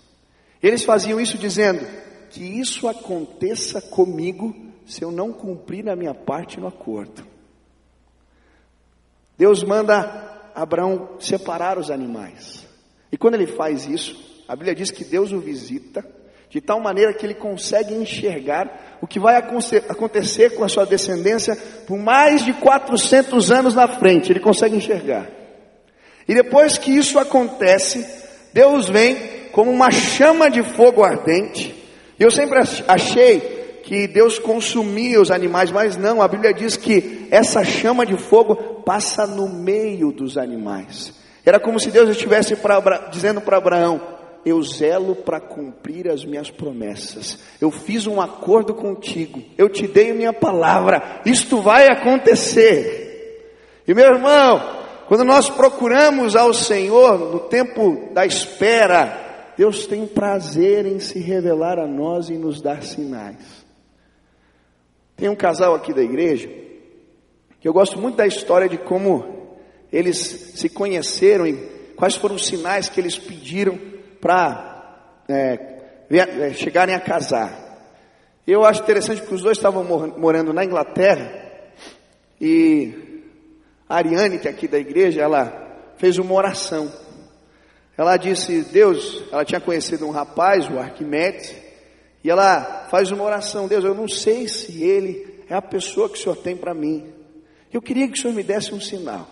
[0.62, 1.86] Eles faziam isso dizendo:
[2.30, 4.54] que isso aconteça comigo
[4.86, 7.26] se eu não cumprir a minha parte no acordo.
[9.36, 12.66] Deus manda Abraão separar os animais.
[13.10, 16.04] E quando ele faz isso, a Bíblia diz que Deus o visita
[16.50, 21.56] de tal maneira que ele consegue enxergar o que vai acontecer com a sua descendência
[21.86, 25.28] por mais de 400 anos na frente, ele consegue enxergar.
[26.28, 28.04] E depois que isso acontece,
[28.52, 29.16] Deus vem
[29.52, 31.74] como uma chama de fogo ardente.
[32.18, 33.40] Eu sempre achei
[33.84, 38.82] que Deus consumia os animais, mas não, a Bíblia diz que essa chama de fogo
[38.84, 41.12] passa no meio dos animais.
[41.44, 46.50] Era como se Deus estivesse pra, dizendo para Abraão: eu zelo para cumprir as minhas
[46.50, 47.38] promessas.
[47.60, 49.42] Eu fiz um acordo contigo.
[49.56, 51.20] Eu te dei minha palavra.
[51.26, 53.82] Isto vai acontecer.
[53.86, 54.60] E meu irmão,
[55.08, 61.78] quando nós procuramos ao Senhor no tempo da espera, Deus tem prazer em se revelar
[61.78, 63.66] a nós e nos dar sinais.
[65.16, 66.48] Tem um casal aqui da igreja
[67.60, 69.50] que eu gosto muito da história de como
[69.92, 71.52] eles se conheceram e
[71.94, 73.78] quais foram os sinais que eles pediram
[74.20, 75.80] para é,
[76.10, 77.52] é, chegarem a casar.
[78.46, 79.84] Eu acho interessante porque os dois estavam
[80.18, 81.30] morando na Inglaterra
[82.40, 83.22] e
[83.88, 86.92] a Ariane, que é aqui da igreja, ela fez uma oração.
[87.96, 91.54] Ela disse, Deus, ela tinha conhecido um rapaz, o Arquimedes,
[92.24, 96.18] e ela faz uma oração, Deus, eu não sei se ele é a pessoa que
[96.18, 97.12] o Senhor tem para mim.
[97.72, 99.28] Eu queria que o Senhor me desse um sinal.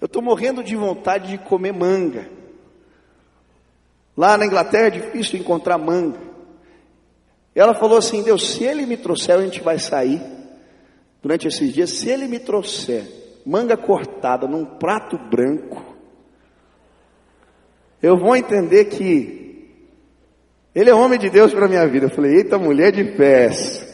[0.00, 2.28] Eu estou morrendo de vontade de comer manga.
[4.16, 6.18] Lá na Inglaterra é difícil encontrar manga.
[7.54, 10.20] Ela falou assim: Deus, se ele me trouxer, a gente vai sair
[11.22, 11.90] durante esses dias.
[11.90, 13.04] Se ele me trouxer
[13.44, 15.82] manga cortada num prato branco,
[18.02, 19.70] eu vou entender que
[20.74, 22.06] ele é homem de Deus para minha vida.
[22.06, 23.84] Eu falei: Eita, mulher de pés.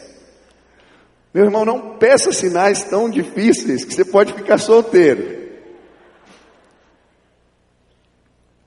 [1.33, 5.42] Meu irmão, não peça sinais tão difíceis que você pode ficar solteiro.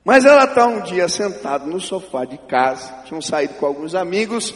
[0.07, 4.55] Mas ela está um dia sentada no sofá de casa, tinham saído com alguns amigos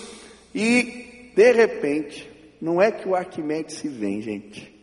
[0.56, 4.74] e de repente, não é que o Arquimedes se vem, gente,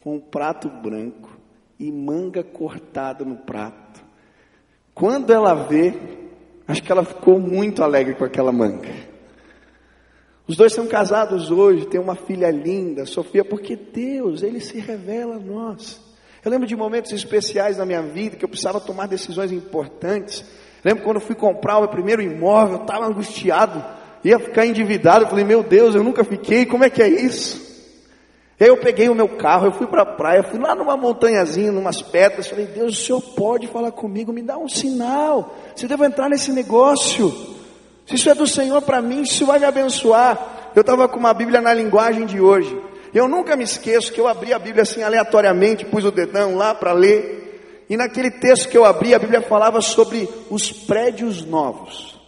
[0.00, 1.30] com um prato branco
[1.78, 4.04] e manga cortada no prato.
[4.92, 5.94] Quando ela vê,
[6.66, 8.92] acho que ela ficou muito alegre com aquela manga.
[10.44, 15.36] Os dois são casados hoje, tem uma filha linda, Sofia, porque Deus, Ele se revela
[15.36, 16.04] a nós.
[16.46, 20.44] Eu lembro de momentos especiais na minha vida que eu precisava tomar decisões importantes.
[20.84, 23.84] Lembro quando fui comprar o meu primeiro imóvel, eu estava angustiado,
[24.22, 25.24] ia ficar endividado.
[25.24, 27.60] Eu falei, meu Deus, eu nunca fiquei, como é que é isso?
[28.60, 30.96] E aí eu peguei o meu carro, eu fui para a praia, fui lá numa
[30.96, 35.88] montanhazinha, numas pedras, falei, Deus, o Senhor pode falar comigo, me dá um sinal, se
[35.88, 37.28] devo entrar nesse negócio,
[38.06, 40.70] se isso é do Senhor para mim, isso vai me abençoar.
[40.76, 42.80] Eu estava com uma Bíblia na linguagem de hoje.
[43.16, 46.74] Eu nunca me esqueço que eu abri a Bíblia assim aleatoriamente, pus o dedão lá
[46.74, 52.20] para ler, e naquele texto que eu abri, a Bíblia falava sobre os prédios novos,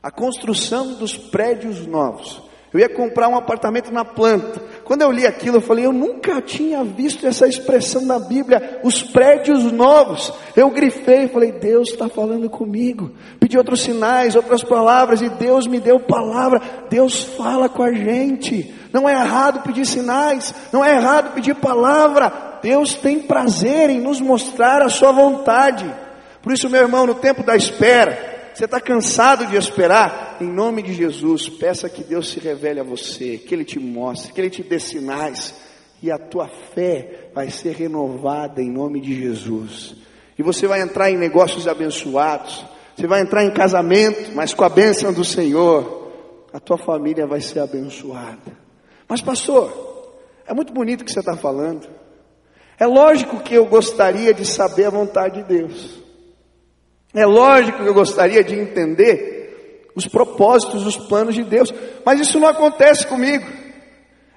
[0.00, 2.40] a construção dos prédios novos.
[2.72, 4.62] Eu ia comprar um apartamento na planta.
[4.88, 9.02] Quando eu li aquilo, eu falei, eu nunca tinha visto essa expressão na Bíblia, os
[9.02, 10.32] prédios novos.
[10.56, 13.10] Eu grifei, falei, Deus está falando comigo.
[13.38, 16.62] Pedi outros sinais, outras palavras, e Deus me deu palavra.
[16.88, 18.74] Deus fala com a gente.
[18.90, 22.58] Não é errado pedir sinais, não é errado pedir palavra.
[22.62, 25.84] Deus tem prazer em nos mostrar a sua vontade.
[26.40, 28.27] Por isso, meu irmão, no tempo da espera,
[28.58, 30.38] você está cansado de esperar?
[30.40, 34.32] Em nome de Jesus, peça que Deus se revele a você, que Ele te mostre,
[34.32, 35.54] que Ele te dê sinais,
[36.02, 39.94] e a tua fé vai ser renovada em nome de Jesus.
[40.36, 42.66] E você vai entrar em negócios abençoados,
[42.96, 46.10] você vai entrar em casamento, mas com a bênção do Senhor,
[46.52, 48.58] a tua família vai ser abençoada.
[49.08, 51.88] Mas, pastor, é muito bonito o que você está falando.
[52.76, 56.07] É lógico que eu gostaria de saber a vontade de Deus.
[57.14, 61.72] É lógico que eu gostaria de entender os propósitos, os planos de Deus,
[62.04, 63.46] mas isso não acontece comigo.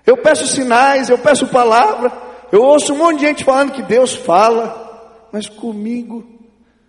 [0.06, 2.12] Eu peço sinais, eu peço palavra,
[2.52, 6.26] eu ouço um monte de gente falando que Deus fala, mas comigo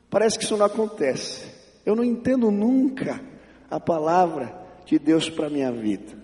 [0.09, 1.53] parece que isso não acontece.
[1.85, 3.21] Eu não entendo nunca
[3.71, 4.55] a palavra
[4.87, 6.23] de Deus para a minha vida.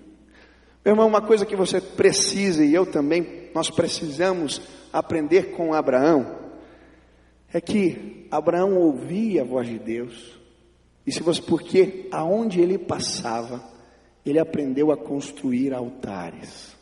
[0.84, 6.38] Meu irmão, uma coisa que você precisa e eu também, nós precisamos aprender com Abraão,
[7.52, 10.38] é que Abraão ouvia a voz de Deus.
[11.06, 13.64] E se você, porque aonde ele passava,
[14.24, 16.76] ele aprendeu a construir altares.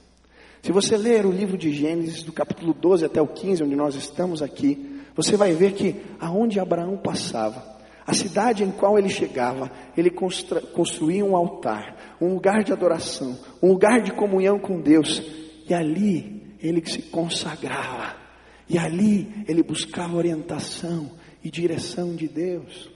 [0.62, 3.94] Se você ler o livro de Gênesis, do capítulo 12 até o 15, onde nós
[3.94, 9.70] estamos aqui, você vai ver que aonde Abraão passava, a cidade em qual ele chegava,
[9.96, 15.22] ele construía um altar, um lugar de adoração, um lugar de comunhão com Deus,
[15.68, 18.25] e ali ele se consagrava.
[18.68, 22.90] E ali ele buscava orientação e direção de Deus.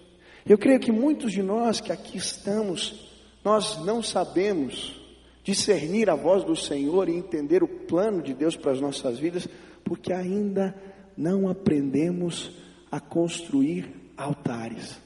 [0.44, 3.09] Eu creio que muitos de nós que aqui estamos,
[3.44, 5.00] nós não sabemos
[5.44, 9.48] discernir a voz do Senhor e entender o plano de Deus para as nossas vidas,
[9.85, 10.74] porque ainda
[11.16, 12.50] não aprendemos
[12.90, 14.98] a construir altares.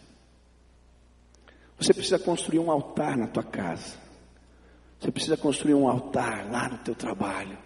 [1.78, 3.96] Você precisa construir um altar na tua casa.
[4.98, 7.58] Você precisa construir um altar lá no teu trabalho.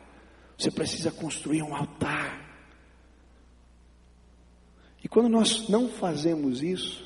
[0.57, 2.48] Você precisa construir um altar
[5.09, 7.03] e quando nós não fazemos isso,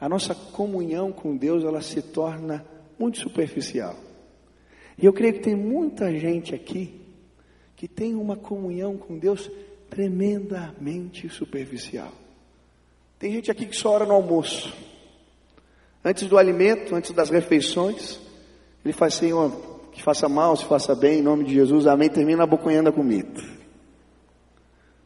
[0.00, 2.64] a nossa comunhão com Deus ela se torna
[2.98, 3.94] muito superficial.
[4.96, 6.98] E eu creio que tem muita gente aqui
[7.76, 9.50] que tem uma comunhão com Deus
[9.90, 12.10] tremendamente superficial.
[13.18, 14.74] Tem gente aqui que só ora no almoço.
[16.02, 18.18] Antes do alimento, antes das refeições,
[18.82, 19.50] ele faz, Senhor,
[19.92, 22.08] que faça mal, se faça bem, em nome de Jesus, amém.
[22.08, 23.42] Termina abocanhando a comida.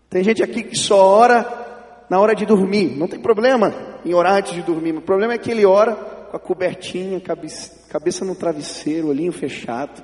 [0.08, 1.63] Tem gente aqui que só ora
[2.08, 2.96] na hora de dormir.
[2.96, 3.72] Não tem problema
[4.04, 4.96] em orar antes de dormir.
[4.96, 10.02] O problema é que ele ora com a cobertinha, cabeça, cabeça no travesseiro, olhinho fechado.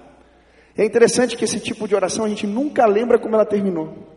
[0.76, 4.08] É interessante que esse tipo de oração a gente nunca lembra como ela terminou.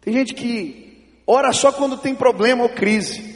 [0.00, 3.32] Tem gente que ora só quando tem problema ou crise.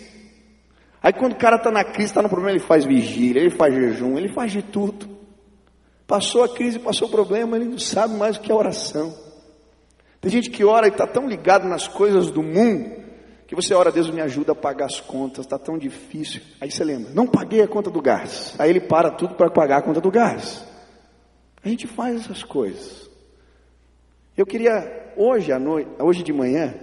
[1.01, 3.73] Aí quando o cara está na crise, está no problema, ele faz vigília, ele faz
[3.73, 5.09] jejum, ele faz de tudo.
[6.07, 9.26] Passou a crise, passou o problema, ele não sabe mais o que é oração.
[10.27, 13.01] Tem gente que ora e está tão ligado nas coisas do mundo,
[13.47, 16.43] que você ora, Deus me ajuda a pagar as contas, está tão difícil.
[16.61, 18.57] Aí você lembra, não paguei a conta do gás.
[18.59, 20.67] Aí ele para tudo para pagar a conta do gás.
[21.63, 23.09] A gente faz essas coisas.
[24.37, 26.75] Eu queria hoje à noite, hoje de manhã,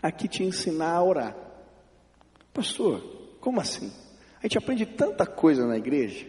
[0.00, 1.36] aqui te ensinar a orar.
[2.54, 3.00] Pastor,
[3.40, 3.90] como assim?
[4.38, 6.24] A gente aprende tanta coisa na igreja,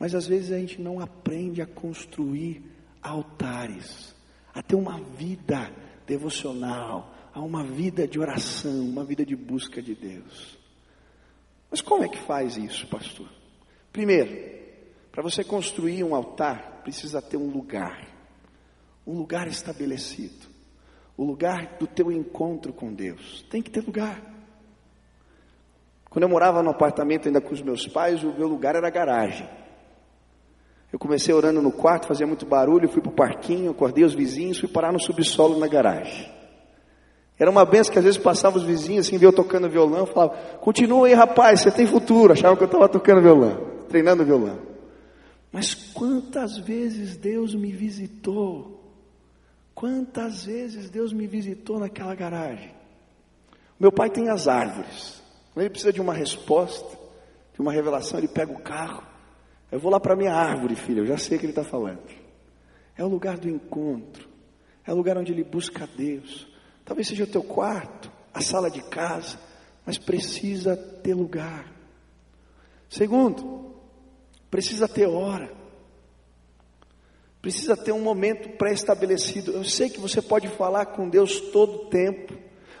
[0.00, 2.60] mas às vezes a gente não aprende a construir
[3.00, 4.17] altares,
[4.54, 5.70] a ter uma vida
[6.06, 10.58] devocional, a uma vida de oração, uma vida de busca de Deus.
[11.70, 13.28] Mas como é que faz isso, pastor?
[13.92, 14.58] Primeiro,
[15.12, 18.08] para você construir um altar, precisa ter um lugar,
[19.06, 20.46] um lugar estabelecido,
[21.16, 23.44] o lugar do teu encontro com Deus.
[23.50, 24.22] Tem que ter lugar.
[26.08, 28.90] Quando eu morava no apartamento ainda com os meus pais, o meu lugar era a
[28.90, 29.48] garagem.
[30.92, 34.58] Eu comecei orando no quarto, fazia muito barulho, fui para o parquinho, acordei os vizinhos,
[34.58, 36.30] fui parar no subsolo na garagem.
[37.38, 41.06] Era uma benção que às vezes passava os vizinhos assim, eu tocando violão, falava, continua
[41.06, 42.32] aí rapaz, você tem futuro.
[42.32, 44.58] Achavam que eu estava tocando violão, treinando violão.
[45.52, 48.78] Mas quantas vezes Deus me visitou?
[49.74, 52.72] Quantas vezes Deus me visitou naquela garagem?
[53.78, 55.22] Meu pai tem as árvores.
[55.54, 56.98] Quando ele precisa de uma resposta,
[57.54, 59.04] de uma revelação, ele pega o carro.
[59.70, 61.64] Eu vou lá para a minha árvore, filho, eu já sei o que ele está
[61.64, 62.00] falando.
[62.96, 64.28] É o lugar do encontro,
[64.86, 66.48] é o lugar onde ele busca a Deus.
[66.84, 69.38] Talvez seja o teu quarto, a sala de casa,
[69.84, 71.70] mas precisa ter lugar.
[72.88, 73.74] Segundo,
[74.50, 75.52] precisa ter hora.
[77.40, 79.52] Precisa ter um momento pré-estabelecido.
[79.52, 82.34] Eu sei que você pode falar com Deus todo o tempo.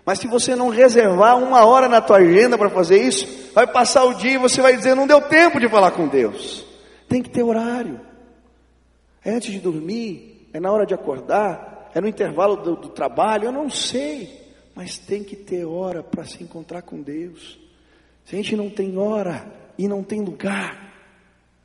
[0.04, 4.04] Mas se você não reservar uma hora na tua agenda para fazer isso, vai passar
[4.04, 6.67] o dia e você vai dizer, não deu tempo de falar com Deus.
[7.08, 8.00] Tem que ter horário.
[9.24, 13.44] É antes de dormir, é na hora de acordar, é no intervalo do, do trabalho,
[13.44, 14.46] eu não sei.
[14.74, 17.58] Mas tem que ter hora para se encontrar com Deus.
[18.24, 20.94] Se a gente não tem hora e não tem lugar,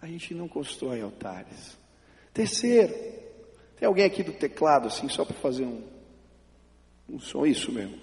[0.02, 1.78] a gente não constrói altares.
[2.34, 2.94] Terceiro,
[3.78, 5.84] tem alguém aqui do teclado, assim, só para fazer um,
[7.08, 7.98] um som, isso mesmo.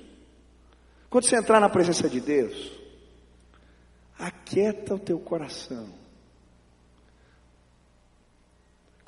[1.09, 2.71] Quando você entrar na presença de Deus,
[4.19, 6.00] aquieta o teu coração.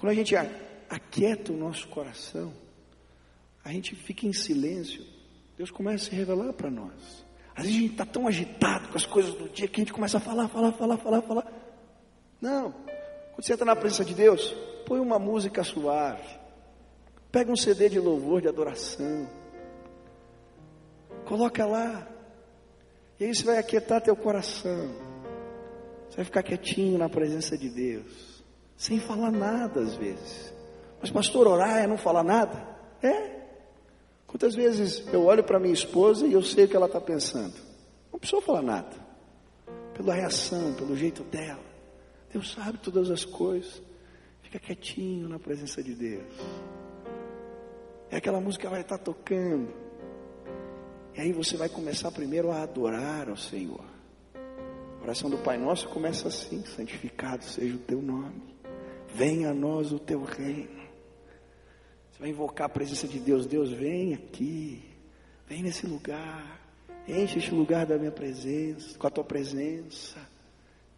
[0.03, 0.35] Quando a gente
[0.91, 2.53] aquieta o nosso coração,
[3.65, 5.07] a gente fica em silêncio,
[5.57, 7.25] Deus começa a se revelar para nós.
[7.55, 9.93] Às vezes a gente está tão agitado com as coisas do dia que a gente
[9.93, 11.53] começa a falar, falar, falar, falar, falar.
[12.41, 12.73] Não.
[12.73, 14.53] Quando você entra na presença de Deus,
[14.87, 16.37] põe uma música suave.
[17.31, 19.31] Pega um CD de louvor, de adoração.
[21.27, 22.09] Coloca lá.
[23.21, 24.97] E aí você vai aquietar teu coração.
[26.11, 28.32] Você vai ficar quietinho na presença de Deus.
[28.77, 30.53] Sem falar nada às vezes.
[31.01, 32.67] Mas pastor, orar é não falar nada?
[33.03, 33.43] É.
[34.27, 37.55] Quantas vezes eu olho para minha esposa e eu sei o que ela está pensando?
[38.13, 38.97] Não precisa falar nada.
[39.95, 41.61] Pela reação, pelo jeito dela.
[42.33, 43.83] Deus sabe todas as coisas.
[44.43, 46.35] Fica quietinho na presença de Deus.
[48.11, 49.69] É aquela música que vai estar tá tocando.
[51.15, 53.85] E aí você vai começar primeiro a adorar ao Senhor.
[55.01, 58.52] A oração do Pai Nosso começa assim: santificado seja o teu nome,
[59.15, 60.83] venha a nós o teu reino.
[62.11, 63.47] Você vai invocar a presença de Deus.
[63.47, 64.83] Deus, vem aqui,
[65.47, 66.61] vem nesse lugar,
[67.07, 70.19] enche este lugar da minha presença, com a tua presença.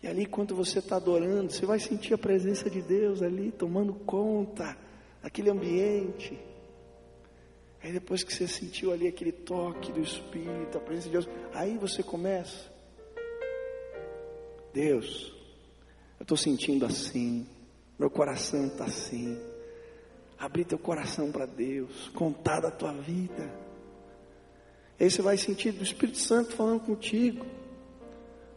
[0.02, 3.94] E ali, quando você está adorando, você vai sentir a presença de Deus ali, tomando
[3.94, 4.76] conta
[5.22, 6.38] daquele ambiente.
[7.82, 11.76] Aí depois que você sentiu ali aquele toque do Espírito, a presença de Deus, aí
[11.78, 12.72] você começa.
[14.72, 15.32] Deus,
[16.18, 17.46] eu estou sentindo assim,
[17.98, 19.38] meu coração está assim.
[20.38, 23.50] Abrir teu coração para Deus, contar da tua vida.
[25.00, 27.44] Aí você vai sentir do Espírito Santo falando contigo.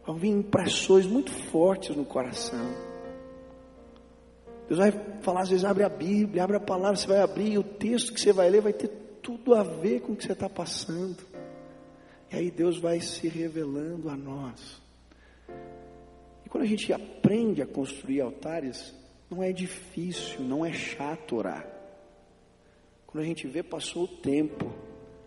[0.06, 2.88] Vão vir impressões muito fortes no coração.
[4.68, 7.58] Deus vai falar, às vezes, abre a Bíblia, abre a palavra, você vai abrir, e
[7.58, 8.88] o texto que você vai ler vai ter
[9.22, 11.16] tudo a ver com o que você está passando.
[12.30, 14.80] E aí Deus vai se revelando a nós.
[16.44, 18.94] E quando a gente aprende a construir altares,
[19.30, 21.66] não é difícil, não é chato orar.
[23.06, 24.72] Quando a gente vê, passou o tempo,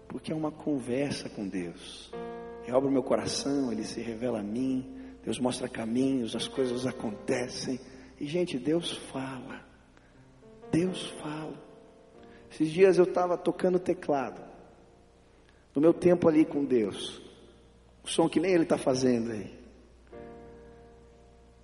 [0.08, 2.12] porque é uma conversa com Deus.
[2.68, 7.80] Eu abro meu coração, Ele se revela a mim, Deus mostra caminhos, as coisas acontecem.
[8.20, 9.66] E, gente, Deus fala.
[10.72, 11.60] Deus fala.
[12.52, 14.42] Esses dias eu estava tocando teclado.
[15.74, 17.22] No meu tempo ali com Deus.
[18.04, 19.60] O som que nem ele está fazendo aí.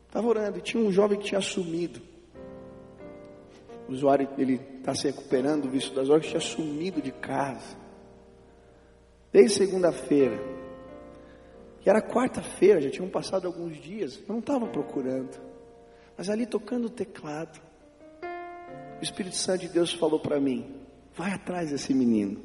[0.07, 2.01] Estava orando e tinha um jovem que tinha sumido.
[3.87, 7.77] O usuário, ele está se recuperando do vício das drogas, tinha sumido de casa.
[9.31, 10.37] Desde segunda-feira.
[11.85, 14.19] E era quarta-feira, já tinham passado alguns dias.
[14.19, 15.39] Eu não estava procurando.
[16.17, 17.61] Mas ali tocando o teclado.
[18.99, 20.75] O Espírito Santo de Deus falou para mim:
[21.15, 22.41] vai atrás desse menino.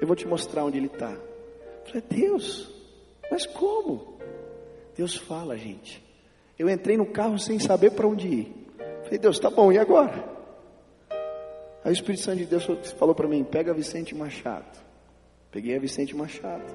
[0.00, 1.10] Eu vou te mostrar onde ele está.
[1.10, 2.72] Eu falei, Deus,
[3.30, 4.18] mas como?
[4.96, 6.02] Deus fala, gente.
[6.58, 8.66] Eu entrei no carro sem saber para onde ir.
[9.04, 10.35] Falei, Deus, tá bom, e agora?
[11.86, 12.64] Aí o Espírito Santo de Deus
[12.98, 14.76] falou para mim: pega Vicente Machado.
[15.52, 16.74] Peguei a Vicente Machado.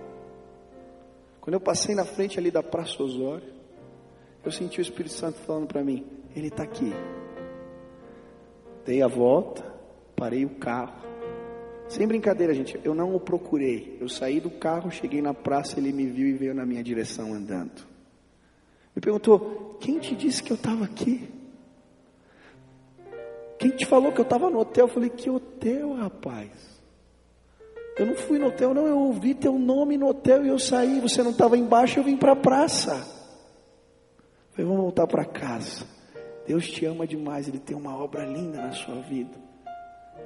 [1.42, 3.54] Quando eu passei na frente ali da Praça Osório,
[4.42, 6.94] eu senti o Espírito Santo falando para mim: Ele está aqui.
[8.86, 9.62] Dei a volta,
[10.16, 11.02] parei o carro.
[11.90, 13.98] Sem brincadeira, gente, eu não o procurei.
[14.00, 17.34] Eu saí do carro, cheguei na praça, ele me viu e veio na minha direção
[17.34, 17.86] andando.
[18.96, 21.41] Me perguntou: Quem te disse que eu estava aqui?
[23.62, 24.86] Quem te falou que eu estava no hotel?
[24.86, 26.50] Eu falei: Que hotel, rapaz?
[27.96, 28.88] Eu não fui no hotel, não.
[28.88, 31.00] Eu ouvi teu nome no hotel e eu saí.
[31.00, 32.96] Você não estava embaixo, eu vim para a praça.
[32.96, 35.86] Eu falei: Vamos voltar para casa.
[36.48, 39.38] Deus te ama demais, Ele tem uma obra linda na sua vida.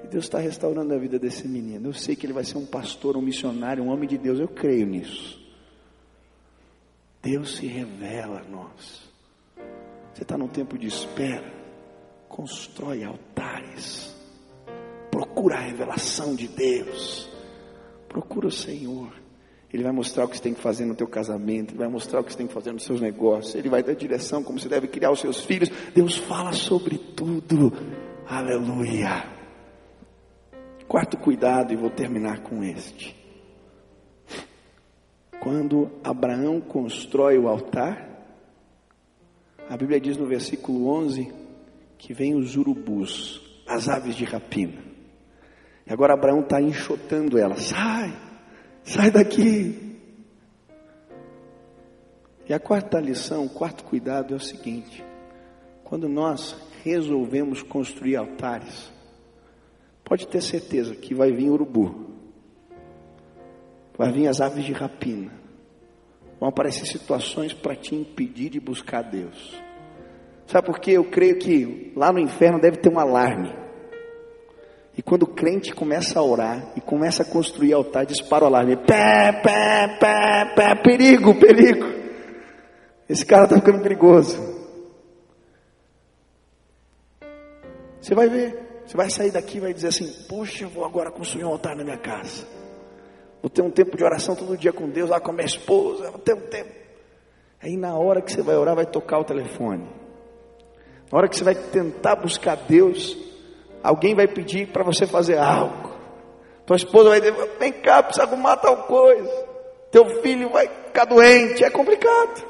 [0.02, 1.90] E Deus está restaurando a vida desse menino.
[1.90, 4.40] Eu sei que ele vai ser um pastor, um missionário, um homem de Deus.
[4.40, 5.44] Eu creio nisso.
[7.22, 9.10] Deus se revela a nós.
[10.14, 11.65] Você está num tempo de espera.
[12.36, 14.14] Constrói altares.
[15.10, 17.30] Procura a revelação de Deus.
[18.10, 19.10] Procura o Senhor.
[19.72, 22.20] Ele vai mostrar o que você tem que fazer no teu casamento, ele vai mostrar
[22.20, 24.68] o que você tem que fazer nos seus negócios, ele vai dar direção como você
[24.68, 25.70] deve criar os seus filhos.
[25.94, 27.72] Deus fala sobre tudo.
[28.28, 29.32] Aleluia.
[30.90, 33.16] Quarto cuidado, e vou terminar com este.
[35.40, 38.10] Quando Abraão constrói o altar,
[39.70, 41.45] a Bíblia diz no versículo 11
[42.06, 44.80] que vem os urubus, as aves de rapina.
[45.88, 47.56] E agora Abraão está enxotando ela.
[47.56, 48.16] Sai,
[48.84, 49.98] Sai daqui.
[52.48, 55.04] E a quarta lição, o quarto cuidado é o seguinte:
[55.84, 58.94] quando nós resolvemos construir altares,
[60.04, 62.12] pode ter certeza que vai vir urubu,
[63.98, 65.32] vai vir as aves de rapina,
[66.40, 69.60] vão aparecer situações para te impedir de buscar Deus.
[70.48, 70.92] Sabe por quê?
[70.92, 73.54] Eu creio que lá no inferno deve ter um alarme.
[74.98, 78.78] E quando o crente começa a orar e começa a construir altar, dispara o alarme.
[78.78, 81.86] Pé, pé, pé, pé, perigo, perigo.
[83.10, 84.56] Esse cara está ficando perigoso.
[88.00, 91.12] Você vai ver, você vai sair daqui e vai dizer assim: Poxa, eu vou agora
[91.12, 92.48] construir um altar na minha casa.
[93.42, 96.10] Vou ter um tempo de oração todo dia com Deus, lá com a minha esposa.
[96.10, 96.72] Vou ter um tempo.
[97.62, 100.05] Aí na hora que você vai orar, vai tocar o telefone.
[101.12, 103.16] Na hora que você vai tentar buscar Deus,
[103.86, 105.94] Alguém vai pedir para você fazer algo.
[106.66, 109.46] Tua esposa vai dizer: vem cá, precisa arrumar tal coisa.
[109.92, 111.64] Teu filho vai ficar doente.
[111.64, 112.44] É complicado.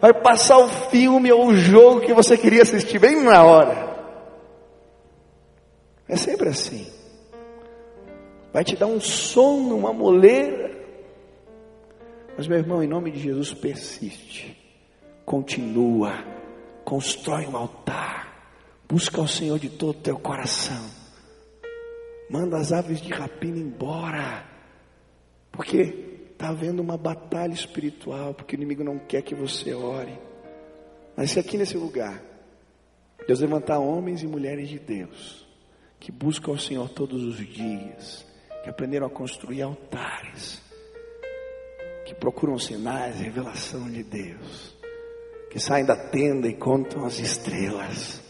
[0.00, 3.90] Vai passar o filme ou o jogo que você queria assistir bem na hora.
[6.08, 6.90] É sempre assim.
[8.54, 10.80] Vai te dar um sono, uma moleira.
[12.38, 14.56] Mas, meu irmão, em nome de Jesus, persiste.
[15.26, 16.39] Continua.
[16.90, 18.30] Constrói um altar
[18.88, 20.90] Busca o Senhor de todo o teu coração.
[22.28, 24.44] Manda as aves de rapina embora.
[25.52, 28.34] Porque está havendo uma batalha espiritual.
[28.34, 30.18] Porque o inimigo não quer que você ore.
[31.16, 32.20] Mas se aqui nesse lugar,
[33.24, 35.46] Deus levantar homens e mulheres de Deus,
[36.00, 38.26] que buscam o Senhor todos os dias,
[38.64, 40.60] que aprenderam a construir altares,
[42.04, 44.79] que procuram sinais, revelação de Deus,
[45.50, 48.22] que saem da tenda e contam as estrelas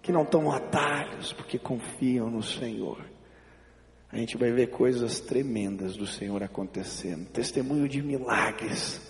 [0.00, 3.04] que não tomam atalhos porque confiam no Senhor.
[4.12, 9.00] A gente vai ver coisas tremendas do Senhor acontecendo, testemunho de milagres,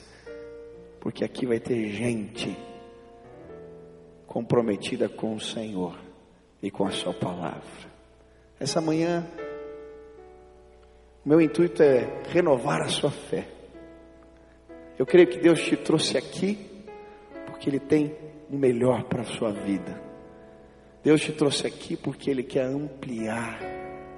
[0.98, 2.56] porque aqui vai ter gente
[4.26, 5.98] comprometida com o Senhor
[6.62, 7.90] e com a Sua palavra.
[8.58, 9.26] Essa manhã,
[11.24, 13.48] meu intuito é renovar a sua fé.
[14.98, 16.69] Eu creio que Deus te trouxe aqui
[17.60, 18.16] porque Ele tem
[18.50, 20.00] o melhor para a sua vida.
[21.04, 23.60] Deus te trouxe aqui porque Ele quer ampliar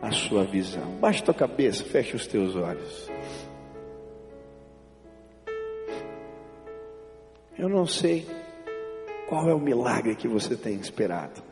[0.01, 0.97] a sua visão.
[1.01, 3.11] Baixe tua cabeça, feche os teus olhos.
[7.59, 8.25] Eu não sei
[9.29, 11.43] qual é o milagre que você tem esperado.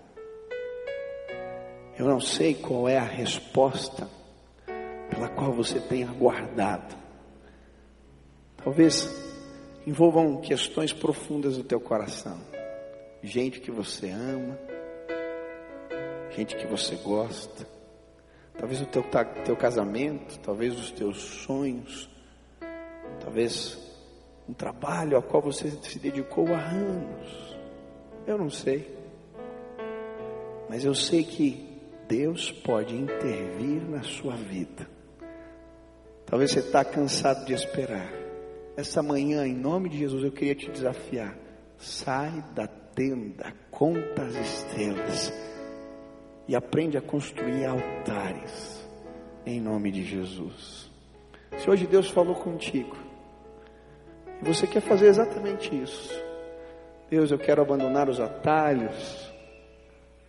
[1.98, 4.08] Eu não sei qual é a resposta
[5.10, 6.94] pela qual você tem aguardado.
[8.62, 9.29] Talvez
[9.86, 12.38] envolvam questões profundas do teu coração.
[13.22, 14.58] Gente que você ama,
[16.30, 17.66] gente que você gosta,
[18.58, 19.04] talvez o teu,
[19.44, 22.08] teu casamento, talvez os teus sonhos,
[23.20, 23.78] talvez
[24.48, 27.56] um trabalho ao qual você se dedicou há anos.
[28.26, 28.96] Eu não sei,
[30.68, 31.68] mas eu sei que
[32.08, 34.88] Deus pode intervir na sua vida.
[36.26, 38.29] Talvez você está cansado de esperar.
[38.80, 41.36] Essa manhã, em nome de Jesus, eu queria te desafiar.
[41.76, 45.30] Sai da tenda, conta as estrelas
[46.48, 48.88] e aprende a construir altares
[49.44, 50.90] em nome de Jesus.
[51.58, 52.96] Se hoje Deus falou contigo
[54.40, 56.18] e você quer fazer exatamente isso,
[57.10, 59.30] Deus, eu quero abandonar os atalhos,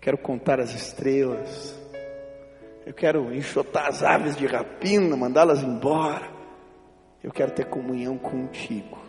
[0.01, 1.79] quero contar as estrelas,
[2.85, 6.40] eu quero enxotar as aves de rapina, mandá-las embora.
[7.23, 8.99] Eu quero ter comunhão contigo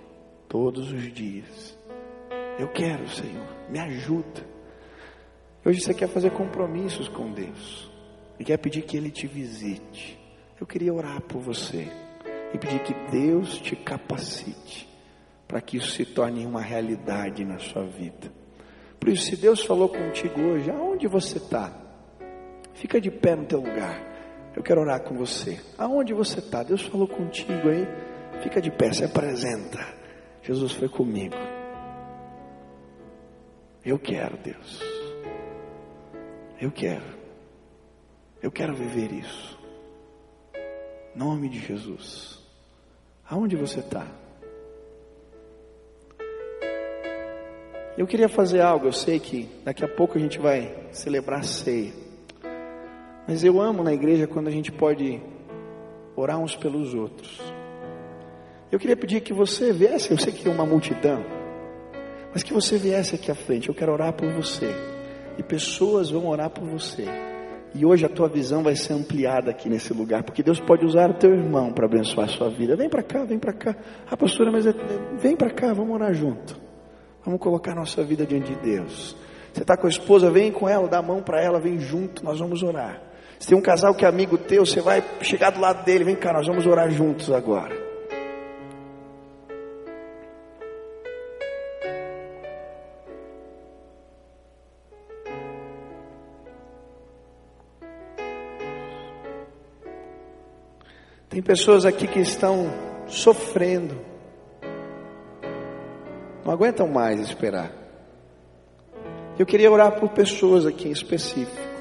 [0.48, 1.78] todos os dias.
[2.58, 4.46] Eu quero, Senhor, me ajuda.
[5.64, 7.90] Hoje você quer fazer compromissos com Deus
[8.38, 10.18] e quer pedir que Ele te visite.
[10.60, 11.88] Eu queria orar por você
[12.52, 14.88] e pedir que Deus te capacite
[15.48, 18.30] para que isso se torne uma realidade na sua vida.
[19.00, 21.72] Por isso, se Deus falou contigo hoje, aonde você está?
[22.74, 24.11] Fica de pé no teu lugar.
[24.54, 25.60] Eu quero orar com você.
[25.78, 26.62] Aonde você está?
[26.62, 27.86] Deus falou contigo aí.
[28.42, 29.78] Fica de pé, se apresenta.
[30.42, 31.36] Jesus foi comigo.
[33.84, 34.80] Eu quero, Deus.
[36.60, 37.04] Eu quero.
[38.42, 39.58] Eu quero viver isso.
[41.14, 42.40] Nome de Jesus.
[43.28, 44.06] Aonde você está?
[47.96, 48.86] Eu queria fazer algo.
[48.86, 52.01] Eu sei que daqui a pouco a gente vai celebrar a ceia.
[53.26, 55.20] Mas eu amo na igreja quando a gente pode
[56.16, 57.40] orar uns pelos outros.
[58.70, 61.24] Eu queria pedir que você viesse, eu sei que tem uma multidão,
[62.32, 63.68] mas que você viesse aqui à frente.
[63.68, 64.74] Eu quero orar por você.
[65.38, 67.06] E pessoas vão orar por você.
[67.74, 71.10] E hoje a tua visão vai ser ampliada aqui nesse lugar, porque Deus pode usar
[71.10, 72.76] o teu irmão para abençoar a sua vida.
[72.76, 73.76] Vem para cá, vem para cá.
[74.10, 74.74] Ah, pastora, mas é,
[75.18, 76.60] vem para cá, vamos orar junto.
[77.24, 79.16] Vamos colocar nossa vida diante de Deus.
[79.52, 82.24] Você está com a esposa, vem com ela, dá a mão para ela, vem junto,
[82.24, 83.11] nós vamos orar.
[83.42, 86.14] Se tem um casal que é amigo teu, você vai chegar do lado dele, vem
[86.14, 87.74] cá, nós vamos orar juntos agora.
[101.28, 102.72] Tem pessoas aqui que estão
[103.08, 103.98] sofrendo,
[106.44, 107.72] não aguentam mais esperar.
[109.36, 111.71] Eu queria orar por pessoas aqui em específico.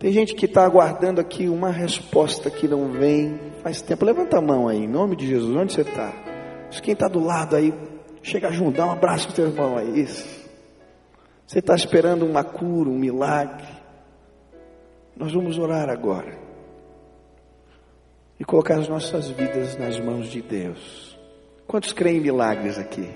[0.00, 4.02] Tem gente que está aguardando aqui uma resposta que não vem faz tempo.
[4.02, 5.54] Levanta a mão aí, em nome de Jesus.
[5.54, 6.10] Onde você está?
[6.82, 7.74] Quem está do lado aí,
[8.22, 10.00] chega junto, dá um abraço para o teu irmão aí.
[10.00, 10.26] Isso.
[11.46, 13.68] Você está esperando uma cura, um milagre.
[15.14, 16.34] Nós vamos orar agora.
[18.38, 21.14] E colocar as nossas vidas nas mãos de Deus.
[21.66, 23.06] Quantos creem em milagres aqui?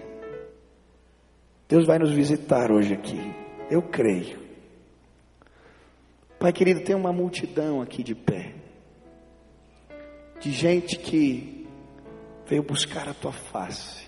[1.66, 3.34] Deus vai nos visitar hoje aqui.
[3.70, 4.43] Eu creio.
[6.44, 8.52] Pai querido, tem uma multidão aqui de pé,
[10.38, 11.66] de gente que
[12.46, 14.06] veio buscar a tua face,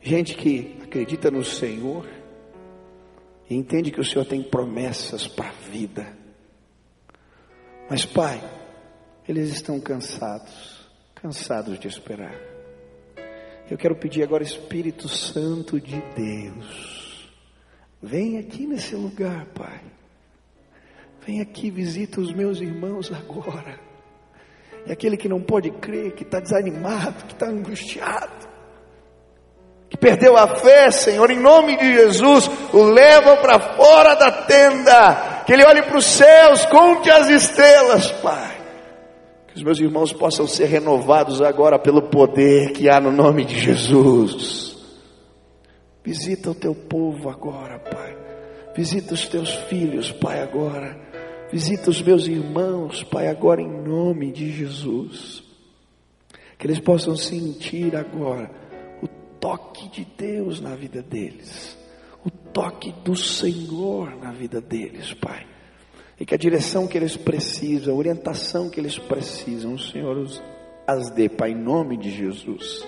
[0.00, 2.08] gente que acredita no Senhor
[3.48, 6.12] e entende que o Senhor tem promessas para a vida,
[7.88, 8.42] mas Pai,
[9.28, 12.34] eles estão cansados, cansados de esperar.
[13.70, 17.03] Eu quero pedir agora, Espírito Santo de Deus,
[18.04, 19.80] Vem aqui nesse lugar, Pai.
[21.26, 23.80] Vem aqui, visita os meus irmãos agora.
[24.86, 28.46] E aquele que não pode crer, que está desanimado, que está angustiado,
[29.88, 35.42] que perdeu a fé, Senhor, em nome de Jesus, o leva para fora da tenda,
[35.46, 38.54] que ele olhe para os céus, conte as estrelas, Pai.
[39.46, 43.58] Que os meus irmãos possam ser renovados agora pelo poder que há no nome de
[43.58, 44.63] Jesus.
[46.04, 48.14] Visita o teu povo agora, Pai.
[48.76, 51.00] Visita os teus filhos, Pai, agora.
[51.50, 55.42] Visita os meus irmãos, Pai, agora em nome de Jesus.
[56.58, 58.50] Que eles possam sentir agora
[59.02, 59.08] o
[59.40, 61.78] toque de Deus na vida deles,
[62.24, 65.46] o toque do Senhor na vida deles, Pai.
[66.20, 70.42] E que a direção que eles precisam, a orientação que eles precisam, o Senhor os,
[70.86, 72.86] as dê, Pai, em nome de Jesus.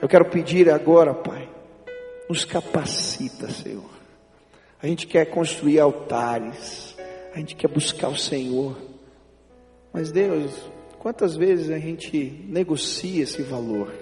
[0.00, 1.48] Eu quero pedir agora, Pai,
[2.28, 3.90] nos capacita, Senhor.
[4.80, 6.96] A gente quer construir altares,
[7.34, 8.76] a gente quer buscar o Senhor.
[9.92, 10.52] Mas Deus,
[10.98, 13.92] quantas vezes a gente negocia esse valor?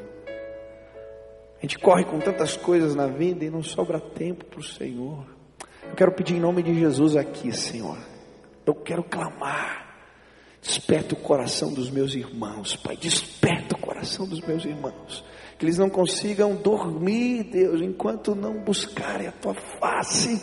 [1.58, 5.24] A gente corre com tantas coisas na vida e não sobra tempo para o Senhor.
[5.88, 7.96] Eu quero pedir em nome de Jesus aqui, Senhor.
[8.66, 9.86] Eu quero clamar.
[10.60, 12.96] Desperta o coração dos meus irmãos, Pai.
[12.96, 15.24] Desperta o coração dos meus irmãos.
[15.58, 20.40] Que eles não consigam dormir, Deus, enquanto não buscarem a tua face.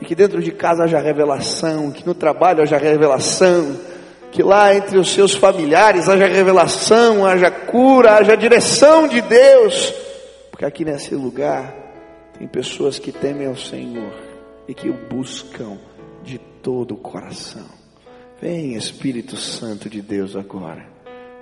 [0.00, 3.76] E que dentro de casa haja revelação, que no trabalho haja revelação,
[4.34, 9.94] que lá entre os seus familiares haja revelação, haja cura, haja direção de Deus,
[10.50, 11.72] porque aqui nesse lugar
[12.36, 14.12] tem pessoas que temem ao Senhor
[14.66, 15.78] e que o buscam
[16.24, 17.66] de todo o coração.
[18.40, 20.84] Vem Espírito Santo de Deus agora,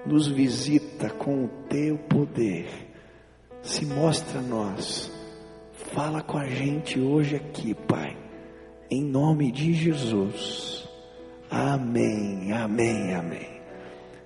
[0.05, 2.69] nos visita com o teu poder,
[3.63, 5.11] se mostra a nós,
[5.93, 8.23] fala com a gente hoje aqui, Pai
[8.93, 10.87] em nome de Jesus.
[11.51, 13.52] Amém, amém, amém.